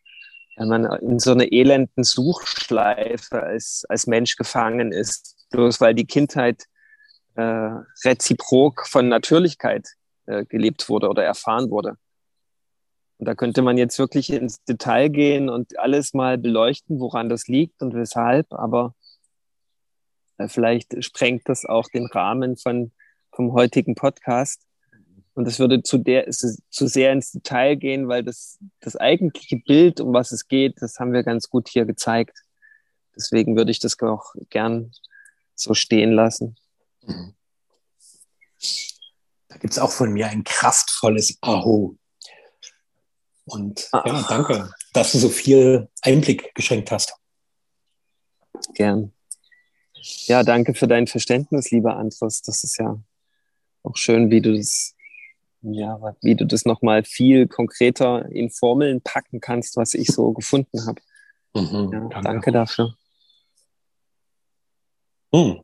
wenn 0.56 0.68
man 0.68 0.84
in 1.00 1.18
so 1.18 1.32
einer 1.32 1.50
elenden 1.50 2.04
Suchschleife 2.04 3.42
als, 3.42 3.86
als 3.88 4.06
Mensch 4.06 4.36
gefangen 4.36 4.92
ist, 4.92 5.38
bloß 5.52 5.80
weil 5.80 5.94
die 5.94 6.06
Kindheit 6.06 6.66
äh, 7.36 7.70
reziprok 8.04 8.86
von 8.86 9.08
Natürlichkeit 9.08 9.88
äh, 10.26 10.44
gelebt 10.44 10.88
wurde 10.88 11.08
oder 11.08 11.24
erfahren 11.24 11.70
wurde. 11.70 11.96
Und 13.18 13.26
da 13.26 13.34
könnte 13.34 13.62
man 13.62 13.78
jetzt 13.78 13.98
wirklich 13.98 14.32
ins 14.32 14.64
Detail 14.64 15.08
gehen 15.08 15.48
und 15.48 15.78
alles 15.78 16.12
mal 16.12 16.38
beleuchten, 16.38 16.98
woran 16.98 17.28
das 17.28 17.46
liegt 17.46 17.80
und 17.80 17.94
weshalb, 17.94 18.52
aber 18.52 18.94
äh, 20.38 20.48
vielleicht 20.48 21.04
sprengt 21.04 21.48
das 21.48 21.64
auch 21.64 21.88
den 21.88 22.06
Rahmen 22.06 22.56
von, 22.56 22.92
vom 23.30 23.52
heutigen 23.52 23.94
Podcast. 23.94 24.66
Und 25.34 25.46
das 25.46 25.58
würde 25.58 25.82
zu, 25.82 25.98
der, 25.98 26.28
zu 26.28 26.86
sehr 26.88 27.12
ins 27.12 27.32
Detail 27.32 27.76
gehen, 27.76 28.08
weil 28.08 28.22
das, 28.22 28.58
das 28.80 28.96
eigentliche 28.96 29.56
Bild, 29.56 30.00
um 30.00 30.12
was 30.12 30.32
es 30.32 30.46
geht, 30.46 30.82
das 30.82 30.98
haben 30.98 31.12
wir 31.12 31.22
ganz 31.22 31.48
gut 31.48 31.68
hier 31.68 31.86
gezeigt. 31.86 32.42
Deswegen 33.16 33.56
würde 33.56 33.70
ich 33.70 33.78
das 33.78 33.98
auch 34.00 34.34
gern 34.50 34.92
so 35.54 35.74
stehen 35.74 36.12
lassen. 36.12 36.56
Mhm. 39.52 39.54
Da 39.54 39.58
gibt 39.58 39.72
es 39.72 39.78
auch 39.78 39.92
von 39.92 40.12
mir 40.12 40.28
ein 40.28 40.44
kraftvolles 40.44 41.38
Aho. 41.40 41.96
Und 43.44 43.88
Ach. 43.92 44.06
ja, 44.06 44.24
danke, 44.28 44.72
dass 44.92 45.12
du 45.12 45.18
so 45.18 45.28
viel 45.28 45.88
Einblick 46.02 46.54
geschenkt 46.54 46.90
hast. 46.90 47.14
Gern. 48.74 49.12
Ja, 50.26 50.42
danke 50.42 50.74
für 50.74 50.88
dein 50.88 51.06
Verständnis, 51.06 51.70
lieber 51.70 51.96
Andres. 51.96 52.42
Das 52.42 52.64
ist 52.64 52.78
ja 52.78 53.00
auch 53.82 53.96
schön, 53.96 54.30
wie 54.30 54.40
du 54.40 54.56
das 54.56 54.94
ja, 55.62 56.00
wie 56.22 56.34
du 56.34 56.44
das 56.44 56.64
nochmal 56.64 57.04
viel 57.04 57.46
konkreter 57.46 58.28
in 58.30 58.50
Formeln 58.50 59.00
packen 59.00 59.40
kannst, 59.40 59.76
was 59.76 59.94
ich 59.94 60.08
so 60.08 60.32
gefunden 60.32 60.86
habe. 60.86 61.00
Mhm, 61.54 61.90
ja, 61.92 62.00
danke. 62.00 62.22
danke. 62.22 62.52
dafür. 62.52 62.94
Hm. 65.32 65.62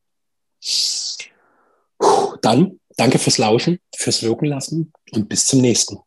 Dann 2.42 2.80
danke 2.98 3.18
fürs 3.18 3.38
Lauschen, 3.38 3.78
fürs 3.96 4.22
Wirken 4.22 4.46
lassen 4.46 4.92
und 5.12 5.28
bis 5.28 5.46
zum 5.46 5.60
nächsten. 5.60 5.98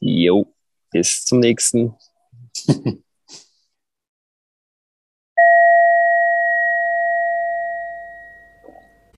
Jo, 0.00 0.52
bis 0.90 1.24
zum 1.24 1.40
nächsten. 1.40 1.94